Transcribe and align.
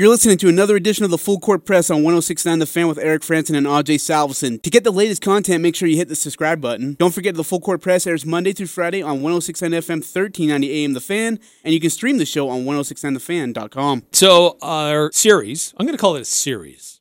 You're 0.00 0.10
listening 0.10 0.38
to 0.38 0.48
another 0.48 0.76
edition 0.76 1.04
of 1.04 1.10
the 1.10 1.18
Full 1.18 1.40
Court 1.40 1.64
Press 1.64 1.90
on 1.90 2.04
1069 2.04 2.60
The 2.60 2.66
Fan 2.66 2.86
with 2.86 2.98
Eric 2.98 3.22
Frandsen 3.22 3.56
and 3.56 3.66
AJ 3.66 3.96
Salvesen. 3.96 4.62
To 4.62 4.70
get 4.70 4.84
the 4.84 4.92
latest 4.92 5.22
content, 5.22 5.60
make 5.60 5.74
sure 5.74 5.88
you 5.88 5.96
hit 5.96 6.06
the 6.06 6.14
subscribe 6.14 6.60
button. 6.60 6.94
Don't 7.00 7.12
forget 7.12 7.34
the 7.34 7.42
Full 7.42 7.58
Court 7.58 7.80
Press 7.80 8.06
airs 8.06 8.24
Monday 8.24 8.52
through 8.52 8.68
Friday 8.68 9.02
on 9.02 9.22
1069 9.22 9.72
FM 9.72 9.88
1390 9.88 10.84
AM 10.84 10.92
The 10.92 11.00
Fan, 11.00 11.40
and 11.64 11.74
you 11.74 11.80
can 11.80 11.90
stream 11.90 12.18
the 12.18 12.24
show 12.24 12.48
on 12.48 12.64
1069thefan.com. 12.64 14.04
So 14.12 14.56
our 14.62 15.10
series, 15.10 15.74
I'm 15.76 15.84
going 15.84 15.96
to 15.96 16.00
call 16.00 16.14
it 16.14 16.20
a 16.20 16.24
series. 16.24 17.00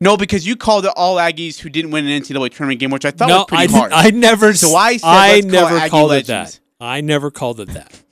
No, 0.00 0.16
because 0.16 0.48
you 0.48 0.56
called 0.56 0.84
it 0.84 0.92
all 0.96 1.18
Aggies 1.18 1.60
who 1.60 1.68
didn't 1.68 1.92
win 1.92 2.08
an 2.08 2.22
NCAA 2.22 2.52
tournament 2.52 2.80
game, 2.80 2.90
which 2.90 3.04
I 3.04 3.12
thought 3.12 3.28
no, 3.28 3.36
was 3.36 3.46
pretty 3.46 3.72
I, 3.72 3.78
hard. 3.78 3.92
I 3.92 4.10
never. 4.10 4.52
So 4.52 4.74
I 4.74 4.96
said, 4.96 5.06
I 5.06 5.34
let's 5.34 5.42
call 5.44 5.52
never 5.52 5.76
it 5.76 5.78
Aggie 5.78 5.90
called 5.90 6.10
it 6.10 6.14
Legends. 6.28 6.54
that. 6.56 6.84
I 6.84 7.00
never 7.02 7.30
called 7.30 7.60
it 7.60 7.68
that. 7.68 8.02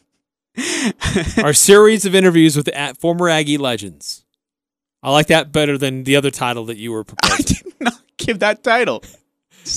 Our 1.43 1.53
series 1.53 2.05
of 2.05 2.15
interviews 2.15 2.57
with 2.57 2.69
former 2.99 3.29
Aggie 3.29 3.59
legends. 3.59 4.25
I 5.03 5.11
like 5.11 5.27
that 5.27 5.53
better 5.53 5.77
than 5.77 6.05
the 6.05 6.17
other 6.17 6.31
title 6.31 6.65
that 6.67 6.77
you 6.77 6.93
were 6.93 7.05
proposing. 7.05 7.57
I 7.57 7.63
did 7.63 7.75
not 7.81 8.03
give 8.17 8.39
that 8.41 8.63
title. 8.63 9.03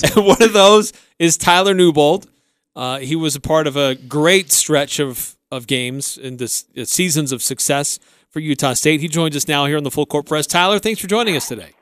And 0.02 0.26
one 0.26 0.42
of 0.42 0.52
those 0.52 0.92
is 1.18 1.36
Tyler 1.36 1.74
Newbold. 1.74 2.28
Uh, 2.74 2.98
he 2.98 3.16
was 3.16 3.34
a 3.34 3.40
part 3.40 3.66
of 3.66 3.76
a 3.76 3.94
great 3.94 4.52
stretch 4.52 5.00
of, 5.00 5.36
of 5.50 5.66
games 5.66 6.16
and 6.16 6.38
this 6.38 6.66
uh, 6.76 6.84
seasons 6.84 7.32
of 7.32 7.42
success 7.42 7.98
for 8.30 8.40
Utah 8.40 8.74
State. 8.74 9.00
He 9.00 9.08
joins 9.08 9.36
us 9.36 9.48
now 9.48 9.66
here 9.66 9.76
on 9.76 9.84
the 9.84 9.90
Full 9.90 10.06
Court 10.06 10.26
Press. 10.26 10.46
Tyler, 10.46 10.78
thanks 10.78 11.00
for 11.00 11.08
joining 11.08 11.36
us 11.36 11.48
today. 11.48 11.72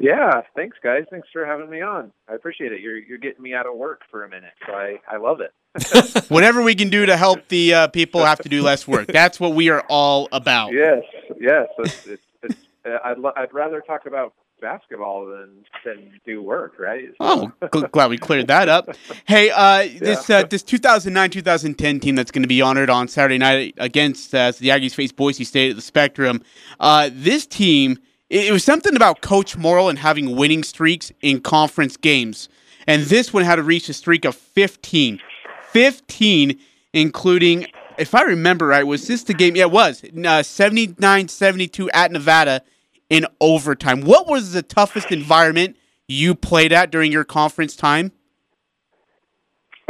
Yeah, 0.00 0.40
thanks 0.56 0.78
guys. 0.82 1.04
Thanks 1.10 1.28
for 1.32 1.44
having 1.44 1.68
me 1.68 1.82
on. 1.82 2.10
I 2.28 2.34
appreciate 2.34 2.72
it. 2.72 2.80
You're 2.80 2.96
you're 2.96 3.18
getting 3.18 3.42
me 3.42 3.54
out 3.54 3.66
of 3.66 3.76
work 3.76 4.00
for 4.10 4.24
a 4.24 4.28
minute, 4.28 4.52
so 4.66 4.72
I 4.72 4.98
I 5.06 5.18
love 5.18 5.40
it. 5.40 5.52
Whatever 6.30 6.62
we 6.62 6.74
can 6.74 6.88
do 6.88 7.06
to 7.06 7.16
help 7.16 7.46
the 7.48 7.74
uh, 7.74 7.88
people 7.88 8.24
have 8.24 8.40
to 8.40 8.48
do 8.48 8.62
less 8.62 8.88
work. 8.88 9.06
That's 9.08 9.38
what 9.38 9.54
we 9.54 9.68
are 9.68 9.84
all 9.88 10.28
about. 10.32 10.72
yes, 10.72 11.02
yes. 11.38 11.68
It's, 11.78 12.06
it's, 12.06 12.22
it's, 12.42 12.56
uh, 12.84 12.98
I'd 13.04 13.18
lo- 13.18 13.32
I'd 13.36 13.52
rather 13.54 13.80
talk 13.80 14.06
about 14.06 14.32
basketball 14.60 15.26
than 15.26 15.64
than 15.84 16.18
do 16.26 16.42
work, 16.42 16.74
right? 16.78 17.10
Oh, 17.20 17.52
gl- 17.62 17.90
glad 17.90 18.10
we 18.10 18.18
cleared 18.18 18.48
that 18.48 18.68
up. 18.68 18.88
Hey, 19.26 19.50
uh, 19.50 19.86
this 19.98 20.28
uh, 20.30 20.44
this 20.44 20.62
2009-2010 20.62 22.00
team 22.00 22.14
that's 22.14 22.30
going 22.30 22.42
to 22.42 22.48
be 22.48 22.62
honored 22.62 22.90
on 22.90 23.06
Saturday 23.08 23.38
night 23.38 23.74
against 23.78 24.34
uh, 24.34 24.52
the 24.52 24.68
Aggies 24.68 24.94
face 24.94 25.12
Boise 25.12 25.44
State 25.44 25.70
at 25.70 25.76
the 25.76 25.82
Spectrum. 25.82 26.42
Uh, 26.78 27.10
this 27.12 27.46
team, 27.46 27.98
it, 28.30 28.52
was 28.52 28.64
something 28.64 28.96
about 28.96 29.20
Coach 29.20 29.56
Morrill 29.56 29.88
and 29.88 29.98
having 29.98 30.36
winning 30.36 30.62
streaks 30.62 31.12
in 31.20 31.40
conference 31.40 31.96
games, 31.96 32.48
and 32.86 33.02
this 33.02 33.32
one 33.32 33.44
had 33.44 33.56
to 33.56 33.62
reach 33.62 33.88
a 33.88 33.92
streak 33.92 34.24
of 34.24 34.34
15, 34.34 35.20
15, 35.70 36.58
including. 36.92 37.66
If 37.98 38.14
I 38.14 38.22
remember 38.22 38.68
right, 38.68 38.86
was 38.86 39.06
this 39.06 39.24
the 39.24 39.34
game? 39.34 39.56
Yeah, 39.56 39.64
it 39.64 39.72
was. 39.72 40.02
Uh, 40.04 40.08
79-72 40.08 41.88
at 41.92 42.10
Nevada 42.12 42.62
in 43.10 43.26
overtime. 43.40 44.00
What 44.02 44.26
was 44.26 44.52
the 44.52 44.62
toughest 44.62 45.10
environment 45.10 45.76
you 46.08 46.34
played 46.34 46.72
at 46.72 46.90
during 46.90 47.12
your 47.12 47.24
conference 47.24 47.76
time? 47.76 48.12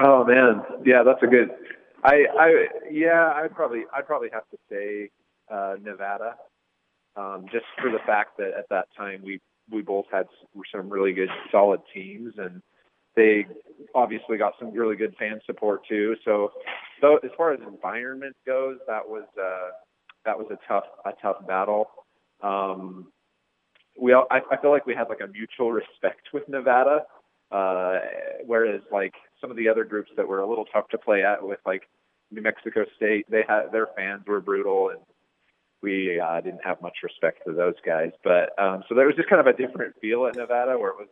Oh 0.03 0.25
man, 0.25 0.63
yeah, 0.85 1.03
that's 1.05 1.23
a 1.23 1.27
good. 1.27 1.51
I 2.03 2.25
I 2.39 2.67
yeah, 2.91 3.33
I'd 3.37 3.55
probably 3.55 3.85
I'd 3.95 4.07
probably 4.07 4.31
have 4.33 4.49
to 4.51 4.57
say 4.71 5.11
uh, 5.51 5.77
Nevada, 5.83 6.37
um, 7.17 7.47
just 7.53 7.67
for 7.81 7.91
the 7.91 7.99
fact 8.07 8.39
that 8.39 8.53
at 8.59 8.69
that 8.71 8.87
time 8.97 9.23
we 9.25 9.41
we 9.71 9.83
both 9.83 10.07
had 10.11 10.27
some 10.73 10.89
really 10.89 11.13
good 11.13 11.29
solid 11.51 11.81
teams 11.95 12.35
and 12.39 12.61
they 13.17 13.47
obviously 13.95 14.37
got 14.37 14.55
some 14.59 14.73
really 14.73 14.97
good 14.97 15.15
fan 15.19 15.41
support 15.47 15.83
too. 15.89 16.17
So, 16.25 16.53
so 17.01 17.19
as 17.25 17.31
far 17.37 17.53
as 17.53 17.61
environment 17.67 18.37
goes, 18.47 18.79
that 18.87 19.07
was 19.07 19.25
uh, 19.41 19.71
that 20.25 20.39
was 20.39 20.47
a 20.51 20.59
tough 20.69 20.85
a 21.05 21.13
tough 21.21 21.47
battle. 21.47 21.89
Um, 22.43 23.09
we 24.01 24.13
all, 24.13 24.27
I, 24.31 24.41
I 24.51 24.57
feel 24.61 24.71
like 24.71 24.87
we 24.87 24.95
had 24.95 25.09
like 25.09 25.21
a 25.21 25.27
mutual 25.27 25.73
respect 25.73 26.29
with 26.33 26.49
Nevada, 26.49 27.03
uh, 27.51 27.99
whereas 28.47 28.81
like 28.93 29.15
some 29.41 29.51
of 29.51 29.57
the 29.57 29.69
other 29.69 29.85
groups 29.85 30.11
that 30.17 30.27
were 30.27 30.41
a 30.41 30.49
little 30.49 30.65
tough 30.67 30.89
to 30.89 30.99
play 30.99 31.25
at 31.25 31.43
with 31.43 31.59
like 31.67 31.83
New 32.31 32.43
Mexico 32.43 32.85
State, 32.97 33.27
they 33.29 33.43
had 33.47 33.73
their 33.73 33.89
fans 33.97 34.23
were 34.27 34.41
brutal 34.41 34.91
and 34.91 35.01
we 35.83 36.21
uh, 36.21 36.41
didn't 36.41 36.65
have 36.65 36.81
much 36.83 36.99
respect 37.03 37.43
for 37.45 37.53
those 37.53 37.75
guys. 37.85 38.11
But 38.23 38.59
um, 38.59 38.85
so 38.89 38.95
there 38.95 39.07
was 39.07 39.17
just 39.17 39.29
kind 39.29 39.41
of 39.41 39.47
a 39.47 39.57
different 39.57 39.95
feel 40.01 40.27
at 40.27 40.37
Nevada 40.37 40.79
where 40.79 40.91
it 40.91 40.97
was 40.99 41.09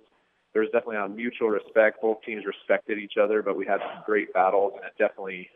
there 0.53 0.63
was 0.63 0.71
definitely 0.73 0.97
a 0.97 1.09
mutual 1.09 1.49
respect. 1.49 2.01
Both 2.01 2.23
teams 2.25 2.45
respected 2.47 2.99
each 2.99 3.15
other, 3.23 3.43
but 3.43 3.57
we 3.57 3.67
had 3.67 3.81
some 3.81 4.03
great 4.07 4.33
battles, 4.33 4.73
and 4.77 4.85
it 4.85 4.93
definitely, 4.99 5.49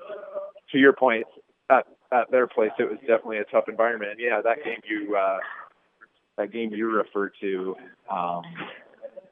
to 0.70 0.78
your 0.78 0.92
point, 0.92 1.26
at, 1.70 1.86
at 2.12 2.30
their 2.30 2.46
place, 2.46 2.70
it 2.78 2.88
was 2.88 2.98
definitely 3.00 3.38
a 3.38 3.44
tough 3.44 3.64
environment. 3.68 4.12
And 4.12 4.20
yeah, 4.20 4.40
that 4.42 4.64
game 4.64 4.80
you 4.88 5.16
uh, 5.16 5.38
that 6.36 6.52
game 6.52 6.70
you 6.72 6.90
referred 6.90 7.32
to, 7.40 7.74
um, 8.10 8.42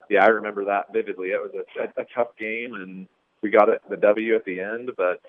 yeah, 0.08 0.24
I 0.24 0.28
remember 0.28 0.64
that 0.64 0.92
vividly. 0.92 1.28
It 1.28 1.40
was 1.40 1.52
a, 1.54 1.82
a, 1.82 2.02
a 2.02 2.06
tough 2.14 2.36
game, 2.38 2.74
and 2.74 3.06
we 3.42 3.50
got 3.50 3.68
it 3.68 3.80
the 3.88 3.96
W 3.96 4.34
at 4.34 4.44
the 4.44 4.60
end, 4.60 4.90
but. 4.96 5.20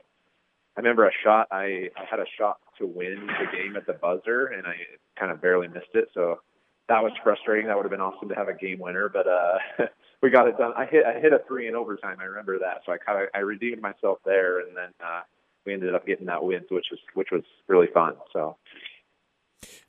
I 0.77 0.79
remember 0.79 1.07
a 1.07 1.11
shot. 1.23 1.47
I, 1.51 1.89
I 1.97 2.05
had 2.09 2.19
a 2.19 2.25
shot 2.37 2.59
to 2.77 2.87
win 2.87 3.27
the 3.27 3.57
game 3.57 3.75
at 3.75 3.85
the 3.85 3.93
buzzer, 3.93 4.47
and 4.47 4.65
I 4.65 4.75
kind 5.19 5.31
of 5.31 5.41
barely 5.41 5.67
missed 5.67 5.93
it. 5.93 6.09
So 6.13 6.39
that 6.87 7.03
was 7.03 7.11
frustrating. 7.23 7.67
That 7.67 7.75
would 7.75 7.83
have 7.83 7.91
been 7.91 8.01
awesome 8.01 8.29
to 8.29 8.35
have 8.35 8.47
a 8.47 8.53
game 8.53 8.79
winner, 8.79 9.09
but 9.09 9.27
uh, 9.27 9.57
we 10.21 10.29
got 10.29 10.47
it 10.47 10.57
done. 10.57 10.73
I 10.77 10.85
hit 10.85 11.05
I 11.05 11.19
hit 11.19 11.33
a 11.33 11.41
three 11.47 11.67
in 11.67 11.75
overtime. 11.75 12.17
I 12.19 12.25
remember 12.25 12.59
that, 12.59 12.81
so 12.85 12.91
I 12.91 12.97
kind 12.97 13.21
of 13.21 13.29
I 13.35 13.39
redeemed 13.39 13.81
myself 13.81 14.19
there, 14.25 14.59
and 14.59 14.75
then 14.75 14.89
uh, 15.03 15.21
we 15.65 15.73
ended 15.73 15.93
up 15.93 16.05
getting 16.05 16.25
that 16.27 16.43
win, 16.43 16.61
which 16.69 16.87
was 16.91 16.99
which 17.13 17.29
was 17.31 17.43
really 17.67 17.87
fun. 17.93 18.15
So 18.33 18.57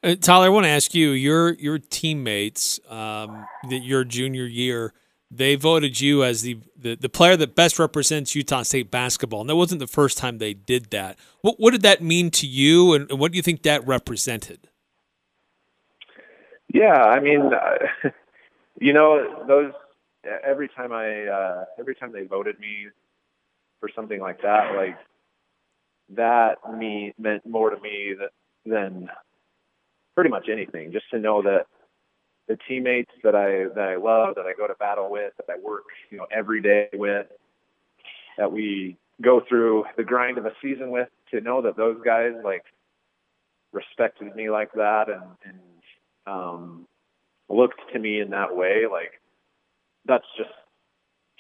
Uh, 0.03 0.17
Tyler, 0.17 0.47
I 0.47 0.49
want 0.49 0.65
to 0.65 0.71
ask 0.71 0.95
you 0.95 1.11
your 1.11 1.55
your 1.55 1.79
teammates 1.79 2.81
um, 2.89 3.47
that 3.69 3.83
your 3.83 4.05
junior 4.05 4.47
year 4.47 4.95
they 5.35 5.55
voted 5.55 6.01
you 6.01 6.25
as 6.25 6.43
the, 6.43 6.59
the 6.77 6.95
the 6.95 7.09
player 7.09 7.37
that 7.37 7.55
best 7.55 7.79
represents 7.79 8.35
Utah 8.35 8.63
State 8.63 8.91
basketball, 8.91 9.41
and 9.41 9.51
that 9.51 9.57
wasn't 9.57 9.79
the 9.79 9.87
first 9.87 10.19
time 10.19 10.39
they 10.39 10.55
did 10.55 10.91
that. 10.91 11.19
What 11.41 11.59
what 11.59 11.73
did 11.73 11.83
that 11.83 12.03
mean 12.03 12.31
to 12.33 12.47
you, 12.47 12.95
and, 12.95 13.11
and 13.11 13.19
what 13.19 13.33
do 13.33 13.37
you 13.37 13.43
think 13.43 13.63
that 13.63 13.87
represented? 13.87 14.69
yeah, 16.73 17.03
I 17.03 17.21
mean, 17.21 17.51
uh, 17.53 18.09
you 18.81 18.93
know, 18.93 19.45
those 19.47 19.73
every 20.45 20.69
time 20.69 20.93
I 20.93 21.27
uh, 21.27 21.65
every 21.79 21.95
time 21.95 22.13
they 22.13 22.25
voted 22.25 22.59
me 22.59 22.89
for 23.81 23.91
something 23.95 24.21
like 24.21 24.43
that, 24.43 24.75
like 24.75 24.97
that 26.17 26.57
me 26.77 27.13
meant 27.19 27.47
more 27.47 27.71
to 27.71 27.81
me 27.81 28.15
that, 28.19 28.31
than 28.65 29.09
pretty 30.15 30.31
much 30.31 30.49
anything. 30.51 30.93
Just 30.93 31.11
to 31.11 31.19
know 31.19 31.43
that 31.43 31.67
the 32.49 32.59
teammates 32.69 33.13
that 33.23 33.35
I 33.35 33.69
that 33.75 33.89
I 33.89 33.97
love, 33.97 34.35
that 34.37 34.47
I 34.47 34.53
go 34.57 34.67
to 34.67 34.75
battle 34.75 35.11
with, 35.11 35.33
that 35.37 35.53
I 35.53 35.59
work, 35.59 35.85
you 36.11 36.19
know, 36.19 36.27
every 36.31 36.61
day 36.61 36.89
with, 36.93 37.27
that 38.39 38.51
we 38.51 38.97
go 39.21 39.43
through 39.49 39.85
the 39.97 40.05
grind 40.05 40.39
of 40.39 40.47
a 40.47 40.53
season 40.61 40.91
with, 40.91 41.09
to 41.31 41.41
know 41.41 41.63
that 41.63 41.77
those 41.77 41.99
guys 42.05 42.33
like 42.45 42.65
respected 43.73 44.35
me 44.35 44.51
like 44.51 44.73
that 44.75 45.09
and 45.09 45.23
and 45.45 45.59
um, 46.27 46.87
looked 47.49 47.81
to 47.93 47.99
me 47.99 48.21
in 48.21 48.31
that 48.31 48.55
way, 48.55 48.85
like 48.91 49.21
that's 50.05 50.27
just 50.37 50.51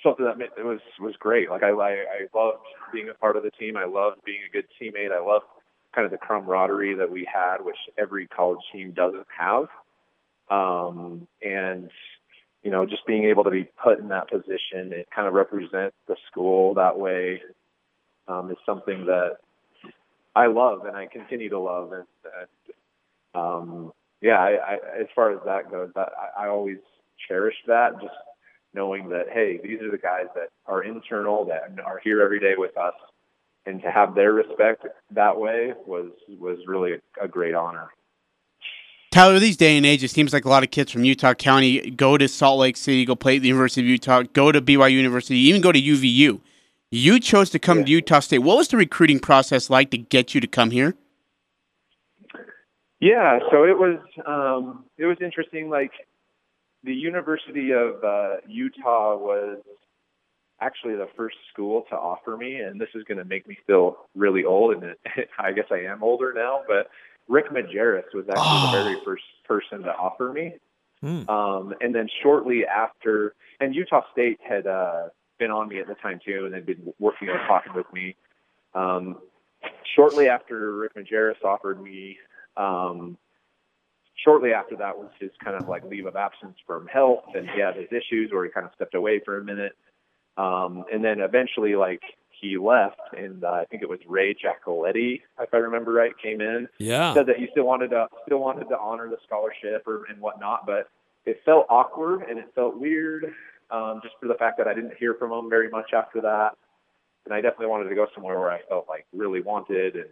something 0.03 0.25
that 0.25 0.37
it 0.59 0.65
was 0.65 0.81
was 1.01 1.15
great. 1.19 1.51
Like 1.51 1.63
I, 1.63 1.71
I 1.71 1.91
I 1.91 2.39
loved 2.39 2.59
being 2.93 3.09
a 3.09 3.15
part 3.15 3.37
of 3.37 3.43
the 3.43 3.51
team. 3.51 3.77
I 3.77 3.85
loved 3.85 4.25
being 4.25 4.41
a 4.49 4.53
good 4.53 4.67
teammate. 4.81 5.13
I 5.13 5.21
loved 5.25 5.47
kind 5.95 6.05
of 6.05 6.11
the 6.11 6.19
camaraderie 6.19 6.95
that 6.95 7.11
we 7.11 7.27
had, 7.33 7.59
which 7.59 7.77
every 7.99 8.27
college 8.27 8.61
team 8.73 8.93
doesn't 8.93 9.27
have. 9.39 9.67
Um, 10.51 11.27
and 11.43 11.91
you 12.63 12.71
know, 12.71 12.87
just 12.87 13.05
being 13.07 13.25
able 13.25 13.43
to 13.45 13.51
be 13.51 13.69
put 13.83 13.99
in 13.99 14.09
that 14.09 14.31
position, 14.31 14.93
and 14.93 15.05
kind 15.15 15.27
of 15.27 15.35
represent 15.35 15.93
the 16.07 16.17
school 16.31 16.75
that 16.75 16.97
way, 16.97 17.43
um, 18.29 18.51
is 18.51 18.57
something 18.65 19.05
that 19.07 19.39
I 20.37 20.47
love 20.47 20.85
and 20.87 20.97
I 20.97 21.07
continue 21.07 21.49
to 21.49 21.59
love. 21.59 21.93
And, 21.93 22.07
um, 23.35 23.93
yeah, 24.21 24.39
I, 24.39 24.51
I, 24.51 24.75
as 25.01 25.09
far 25.15 25.33
as 25.33 25.41
that 25.45 25.71
goes, 25.71 25.91
I, 25.97 26.45
I 26.45 26.49
always 26.49 26.79
cherished 27.29 27.67
that. 27.67 28.01
Just 28.01 28.15
knowing 28.75 29.09
that, 29.09 29.27
hey, 29.33 29.59
these 29.63 29.81
are 29.83 29.91
the 29.91 29.99
guys 29.99 30.27
that 30.35 30.49
are 30.67 30.85
internal, 30.85 31.45
that 31.47 31.75
are 31.85 32.01
here 32.03 32.23
every 32.23 32.39
day 32.41 32.55
with 32.57 32.77
us, 32.79 32.95
and 33.67 33.83
to 33.83 33.91
have 33.91 34.15
their 34.15 34.33
respect 34.33 34.87
that 35.11 35.37
way 35.37 35.73
was 35.87 36.11
was 36.39 36.59
really 36.67 36.93
a, 36.93 37.25
a 37.25 37.29
great 37.29 37.55
honor. 37.55 37.89
Tyler, 39.13 39.39
these 39.39 39.59
day 39.59 39.77
and 39.77 39.85
age, 39.85 40.03
it 40.03 40.11
seems 40.11 40.33
like 40.33 40.47
a 40.47 40.49
lot 40.49 40.63
of 40.63 40.71
kids 40.71 40.91
from 40.91 41.05
Utah 41.05 41.35
County 41.35 41.91
go 41.91 42.17
to 42.17 42.27
Salt 42.27 42.59
Lake 42.59 42.79
City, 42.79 43.05
go 43.05 43.15
play 43.15 43.37
at 43.37 43.43
the 43.43 43.49
University 43.49 43.83
of 43.83 43.87
Utah, 43.87 44.23
go 44.33 44.51
to 44.51 44.61
BYU 44.63 44.93
University, 44.93 45.37
even 45.39 45.61
go 45.61 45.71
to 45.71 45.79
UVU. 45.81 46.41
You 46.91 47.21
chose 47.21 47.51
to 47.51 47.59
come 47.59 47.81
Yeah. 47.81 47.85
to 47.85 47.91
Utah 47.91 48.21
State. 48.21 48.39
What 48.39 48.57
was 48.57 48.69
the 48.69 48.79
recruiting 48.79 49.21
process 49.21 49.69
like 49.69 49.91
to 49.91 49.99
get 49.99 50.35
you 50.35 50.41
to 50.41 50.47
come 50.47 50.71
here? 50.71 50.95
Yeah, 53.01 53.41
so 53.51 53.65
it 53.65 53.77
was 53.79 53.99
um, 54.27 54.85
it 54.97 55.05
was 55.07 55.19
interesting. 55.21 55.69
Like 55.69 55.93
the 56.83 56.95
University 56.95 57.73
of 57.73 58.03
uh, 58.03 58.37
Utah 58.49 59.17
was 59.17 59.59
actually 60.61 60.95
the 60.95 61.09
first 61.17 61.37
school 61.53 61.85
to 61.91 61.97
offer 61.97 62.37
me, 62.37 62.57
and 62.57 62.81
this 62.81 62.89
is 62.95 63.03
going 63.05 63.19
to 63.19 63.25
make 63.25 63.47
me 63.49 63.59
feel 63.67 63.97
really 64.15 64.45
old, 64.45 64.75
and 64.75 64.85
it, 64.85 65.01
I 65.39 65.53
guess 65.53 65.67
I 65.71 65.81
am 65.81 66.03
older 66.03 66.33
now. 66.35 66.63
But 66.67 66.89
Rick 67.33 67.51
Majerus 67.51 68.13
was 68.13 68.27
actually 68.29 68.45
oh. 68.45 68.71
the 68.71 68.83
very 68.85 69.01
first 69.07 69.25
person 69.49 69.83
to 69.83 69.97
offer 69.97 70.31
me. 70.35 70.53
Mm. 71.03 71.27
Um, 71.31 71.75
and 71.81 71.95
then 71.95 72.07
shortly 72.23 72.67
after, 72.67 73.35
and 73.59 73.75
Utah 73.75 74.03
State 74.13 74.39
had 74.47 74.67
uh, 74.67 75.09
been 75.39 75.51
on 75.51 75.69
me 75.69 75.81
at 75.81 75.89
the 75.89 75.95
time 75.95 76.21
too, 76.25 76.45
and 76.45 76.55
they'd 76.55 76.67
been 76.67 76.93
working 76.99 77.31
on 77.31 77.39
talking 77.49 77.73
with 77.75 77.91
me. 77.91 78.15
Um, 78.75 79.17
shortly 79.97 80.29
after 80.29 80.77
Rick 80.77 80.95
Majerus 80.95 81.43
offered 81.43 81.83
me, 81.83 82.19
um, 82.59 83.17
shortly 84.23 84.53
after 84.53 84.77
that 84.77 84.99
was 84.99 85.09
his 85.19 85.31
kind 85.43 85.57
of 85.57 85.67
like 85.69 85.85
leave 85.85 86.05
of 86.05 86.17
absence 86.17 86.59
from 86.67 86.87
health, 86.87 87.25
and 87.35 87.49
he 87.49 87.61
had 87.61 87.77
his 87.77 87.89
issues 87.91 88.31
where 88.31 88.45
he 88.45 88.51
kind 88.51 88.67
of 88.67 88.73
stepped 88.75 88.95
away 88.95 89.23
for 89.25 89.39
a 89.39 89.45
minute. 89.45 89.73
Um, 90.37 90.85
and 90.93 91.03
then 91.03 91.21
eventually, 91.21 91.77
like 91.77 92.03
he 92.43 92.59
left, 92.59 93.01
and 93.17 93.45
uh, 93.45 93.51
I 93.51 93.65
think 93.67 93.83
it 93.83 93.89
was 93.89 94.01
Ray 94.07 94.35
Giacoletti, 94.35 95.23
if 95.41 95.55
I 95.55 95.57
remember 95.57 95.93
right, 95.93 96.13
came 96.21 96.41
in. 96.41 96.69
Yeah, 96.79 97.15
said 97.15 97.27
that 97.27 97.37
he 97.37 97.47
still 97.53 97.65
wanted 97.65 97.89
to 97.91 98.09
still 98.27 98.41
wanted 98.41 98.69
to 98.69 98.79
honor 98.79 99.09
the 99.09 99.17
scholarship 99.25 99.87
or 99.87 100.05
and 100.11 100.21
whatnot, 100.21 100.67
but 100.67 100.91
it 101.25 101.41
felt 101.45 101.67
awkward 101.71 102.23
and 102.29 102.39
it 102.39 102.47
felt 102.55 102.77
weird, 102.77 103.33
um, 103.71 104.01
just 104.03 104.17
for 104.21 104.27
the 104.27 104.35
fact 104.35 104.59
that 104.59 104.67
I 104.67 104.75
didn't 104.75 104.95
hear 104.99 105.15
from 105.15 105.31
him 105.33 105.49
very 105.49 105.71
much 105.71 105.93
after 105.95 106.21
that. 106.21 106.51
And 107.25 107.33
I 107.33 107.41
definitely 107.41 107.69
wanted 107.69 107.89
to 107.89 107.95
go 107.95 108.09
somewhere 108.13 108.39
where 108.41 108.51
I 108.51 108.61
felt 108.69 108.87
like 108.89 109.07
really 109.13 109.41
wanted 109.41 109.95
and 109.95 110.09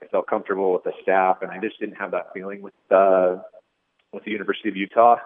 I 0.00 0.06
felt 0.06 0.28
comfortable 0.28 0.72
with 0.72 0.84
the 0.84 0.92
staff, 1.02 1.38
and 1.42 1.50
I 1.50 1.58
just 1.58 1.80
didn't 1.80 1.96
have 1.96 2.12
that 2.12 2.32
feeling 2.32 2.62
with 2.62 2.74
uh, 2.90 3.38
with 4.12 4.24
the 4.24 4.30
University 4.30 4.68
of 4.68 4.76
Utah. 4.76 5.16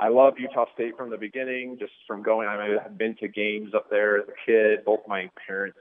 I 0.00 0.08
loved 0.08 0.40
Utah 0.40 0.66
State 0.74 0.96
from 0.96 1.10
the 1.10 1.16
beginning, 1.16 1.76
just 1.78 1.92
from 2.06 2.22
going. 2.22 2.48
I 2.48 2.68
mean, 2.68 2.78
I've 2.84 2.98
been 2.98 3.14
to 3.16 3.28
games 3.28 3.74
up 3.74 3.88
there 3.90 4.18
as 4.18 4.24
a 4.28 4.46
kid. 4.46 4.84
Both 4.84 5.00
my 5.06 5.30
parents 5.46 5.78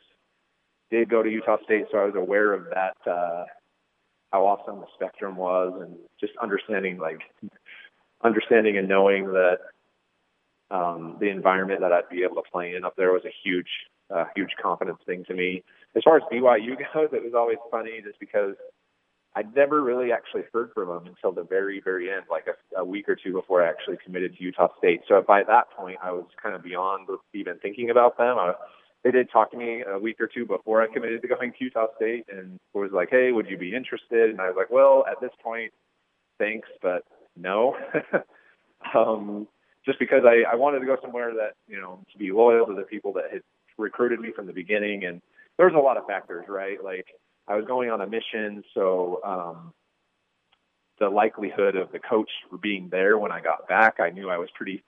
did 0.91 1.09
go 1.09 1.23
to 1.23 1.29
Utah 1.29 1.57
State, 1.63 1.85
so 1.91 1.97
I 1.97 2.05
was 2.05 2.15
aware 2.15 2.53
of 2.53 2.65
that, 2.65 2.95
uh, 3.09 3.45
how 4.31 4.45
awesome 4.45 4.79
the 4.79 4.85
spectrum 4.93 5.35
was, 5.35 5.73
and 5.81 5.95
just 6.19 6.33
understanding 6.41 6.99
like 6.99 7.19
understanding 8.23 8.77
and 8.77 8.87
knowing 8.87 9.25
that 9.27 9.57
um, 10.71 11.17
the 11.19 11.29
environment 11.29 11.81
that 11.81 11.91
I'd 11.91 12.09
be 12.09 12.23
able 12.23 12.35
to 12.35 12.49
play 12.51 12.75
in 12.75 12.85
up 12.85 12.95
there 12.95 13.11
was 13.11 13.23
a 13.25 13.33
huge, 13.43 13.67
uh, 14.13 14.25
huge 14.35 14.49
confidence 14.61 14.99
thing 15.05 15.23
to 15.27 15.33
me. 15.33 15.63
As 15.95 16.03
far 16.03 16.17
as 16.17 16.23
BYU 16.31 16.77
goes, 16.93 17.09
it 17.11 17.23
was 17.23 17.33
always 17.35 17.57
funny 17.69 18.01
just 18.03 18.19
because 18.19 18.55
I'd 19.35 19.55
never 19.55 19.81
really 19.81 20.11
actually 20.11 20.43
heard 20.53 20.71
from 20.73 20.89
them 20.89 21.07
until 21.07 21.31
the 21.31 21.43
very, 21.43 21.81
very 21.83 22.11
end, 22.11 22.23
like 22.29 22.45
a, 22.47 22.79
a 22.79 22.85
week 22.85 23.09
or 23.09 23.15
two 23.15 23.33
before 23.33 23.63
I 23.63 23.69
actually 23.69 23.97
committed 24.03 24.37
to 24.37 24.43
Utah 24.43 24.67
State. 24.77 25.01
So 25.07 25.23
by 25.27 25.43
that 25.43 25.71
point, 25.75 25.97
I 26.03 26.11
was 26.11 26.25
kind 26.41 26.55
of 26.55 26.63
beyond 26.63 27.07
even 27.33 27.57
thinking 27.59 27.89
about 27.89 28.17
them. 28.17 28.37
I, 28.37 28.53
they 29.03 29.11
did 29.11 29.29
talk 29.31 29.51
to 29.51 29.57
me 29.57 29.83
a 29.87 29.97
week 29.97 30.21
or 30.21 30.27
two 30.27 30.45
before 30.45 30.81
I 30.81 30.87
committed 30.87 31.21
to 31.21 31.27
going 31.27 31.51
to 31.51 31.57
Utah 31.63 31.87
State 31.95 32.25
and 32.31 32.59
was 32.73 32.91
like, 32.93 33.09
hey, 33.09 33.31
would 33.31 33.49
you 33.49 33.57
be 33.57 33.75
interested? 33.75 34.29
And 34.29 34.39
I 34.39 34.47
was 34.47 34.55
like, 34.55 34.69
well, 34.69 35.03
at 35.09 35.19
this 35.19 35.31
point, 35.43 35.73
thanks, 36.39 36.69
but 36.81 37.03
no. 37.35 37.75
um, 38.95 39.47
just 39.85 39.99
because 39.99 40.23
I, 40.25 40.43
I 40.49 40.55
wanted 40.55 40.79
to 40.79 40.85
go 40.85 40.97
somewhere 41.01 41.33
that, 41.33 41.53
you 41.67 41.81
know, 41.81 41.99
to 42.11 42.17
be 42.17 42.31
loyal 42.31 42.65
to 42.67 42.73
the 42.73 42.83
people 42.83 43.11
that 43.13 43.25
had 43.31 43.41
recruited 43.77 44.19
me 44.19 44.31
from 44.33 44.47
the 44.47 44.53
beginning. 44.53 45.05
And 45.05 45.21
there's 45.57 45.73
a 45.73 45.79
lot 45.79 45.97
of 45.97 46.05
factors, 46.05 46.45
right? 46.47 46.81
Like, 46.81 47.07
I 47.47 47.55
was 47.55 47.65
going 47.65 47.89
on 47.89 48.01
a 48.01 48.07
mission, 48.07 48.63
so 48.73 49.19
um, 49.23 49.73
the 50.99 51.09
likelihood 51.09 51.75
of 51.75 51.91
the 51.91 51.99
coach 51.99 52.29
being 52.61 52.89
there 52.89 53.17
when 53.17 53.31
I 53.31 53.41
got 53.41 53.67
back, 53.67 53.99
I 53.99 54.09
knew 54.09 54.29
I 54.29 54.37
was 54.37 54.49
pretty 54.55 54.83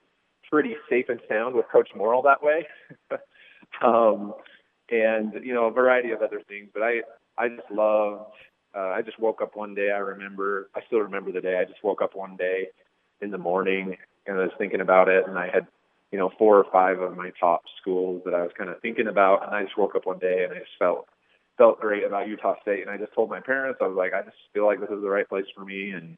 pretty 0.49 0.75
safe 0.89 1.05
and 1.09 1.19
sound 1.27 1.55
with 1.55 1.65
Coach 1.71 1.89
Morrill 1.95 2.21
that 2.21 2.41
way. 2.41 2.67
um, 3.83 4.33
and 4.91 5.33
you 5.43 5.53
know 5.53 5.65
a 5.65 5.71
variety 5.71 6.11
of 6.11 6.21
other 6.21 6.41
things, 6.47 6.69
but 6.73 6.83
I 6.83 7.01
I 7.37 7.49
just 7.49 7.69
loved. 7.71 8.31
Uh, 8.75 8.89
I 8.89 9.01
just 9.01 9.19
woke 9.19 9.41
up 9.41 9.55
one 9.55 9.73
day. 9.73 9.91
I 9.91 9.99
remember. 9.99 10.69
I 10.75 10.81
still 10.87 10.99
remember 10.99 11.31
the 11.31 11.41
day. 11.41 11.57
I 11.57 11.65
just 11.65 11.83
woke 11.83 12.01
up 12.01 12.15
one 12.15 12.35
day 12.35 12.67
in 13.21 13.31
the 13.31 13.37
morning 13.37 13.95
and 14.27 14.37
I 14.37 14.43
was 14.43 14.51
thinking 14.57 14.81
about 14.81 15.07
it, 15.07 15.27
and 15.27 15.37
I 15.37 15.49
had 15.51 15.67
you 16.11 16.19
know 16.19 16.31
four 16.37 16.57
or 16.57 16.65
five 16.71 16.99
of 16.99 17.17
my 17.17 17.31
top 17.39 17.63
schools 17.81 18.21
that 18.25 18.33
I 18.33 18.41
was 18.41 18.51
kind 18.57 18.69
of 18.69 18.79
thinking 18.81 19.07
about, 19.07 19.45
and 19.45 19.55
I 19.55 19.63
just 19.63 19.77
woke 19.77 19.95
up 19.95 20.05
one 20.05 20.19
day 20.19 20.43
and 20.43 20.53
I 20.53 20.59
just 20.59 20.77
felt 20.77 21.07
felt 21.57 21.79
great 21.79 22.03
about 22.03 22.27
Utah 22.27 22.55
State, 22.61 22.81
and 22.81 22.89
I 22.89 22.97
just 22.97 23.13
told 23.13 23.29
my 23.29 23.39
parents, 23.39 23.79
I 23.81 23.87
was 23.87 23.97
like, 23.97 24.13
I 24.13 24.21
just 24.21 24.37
feel 24.53 24.65
like 24.65 24.79
this 24.79 24.89
is 24.89 25.01
the 25.01 25.09
right 25.09 25.27
place 25.27 25.45
for 25.55 25.63
me, 25.63 25.91
and 25.91 26.17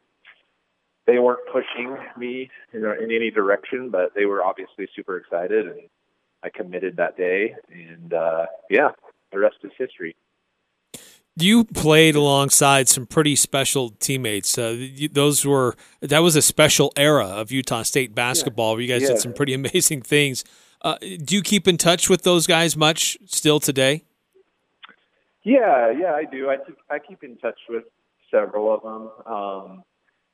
they 1.06 1.20
weren't 1.20 1.48
pushing 1.52 1.98
me 2.18 2.50
in, 2.74 2.84
in 2.84 3.12
any 3.12 3.32
direction, 3.32 3.90
but 3.90 4.14
they 4.16 4.26
were 4.26 4.44
obviously 4.44 4.88
super 4.96 5.18
excited, 5.18 5.68
and 5.68 5.82
I 6.44 6.50
committed 6.50 6.98
that 6.98 7.18
day, 7.18 7.56
and 7.72 8.14
uh, 8.14 8.46
yeah, 8.70 8.90
the 9.32 9.40
rest 9.40 9.58
is 9.64 9.72
history. 9.78 10.16
You 11.40 11.66
played 11.66 12.16
alongside 12.16 12.90
some 12.90 13.06
pretty 13.06 13.36
special 13.36 13.92
teammates. 13.92 14.58
Uh, 14.58 14.88
those 15.12 15.46
were 15.46 15.76
that 16.02 16.20
was 16.20 16.36
a 16.36 16.42
special 16.42 16.92
era 16.96 17.28
of 17.28 17.52
Utah 17.52 17.84
State 17.84 18.16
basketball. 18.16 18.70
Yeah. 18.70 18.74
Where 18.74 18.82
you 18.82 18.88
guys 18.88 19.02
yeah. 19.04 19.10
did 19.10 19.20
some 19.20 19.34
pretty 19.34 19.54
amazing 19.62 20.02
things. 20.02 20.44
Uh, 20.82 20.98
do 21.00 21.36
you 21.36 21.44
keep 21.44 21.68
in 21.68 21.78
touch 21.78 22.10
with 22.10 22.24
those 22.24 22.48
guys 22.48 22.76
much 22.76 23.18
still 23.26 23.60
today? 23.60 24.04
Yeah, 25.48 25.94
yeah, 25.98 26.12
I 26.12 26.26
do. 26.26 26.50
I 26.50 26.58
keep, 26.58 26.78
I 26.90 27.00
keep 27.00 27.24
in 27.24 27.38
touch 27.38 27.58
with 27.70 27.86
several 28.30 28.74
of 28.74 28.82
them. 28.84 29.34
Um, 29.34 29.84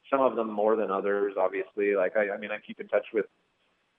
some 0.09 0.21
of 0.21 0.35
them 0.35 0.51
more 0.51 0.75
than 0.75 0.89
others, 0.89 1.35
obviously. 1.39 1.95
Like 1.95 2.17
I, 2.17 2.31
I 2.33 2.37
mean, 2.37 2.49
I 2.49 2.57
keep 2.65 2.79
in 2.79 2.87
touch 2.87 3.05
with 3.13 3.27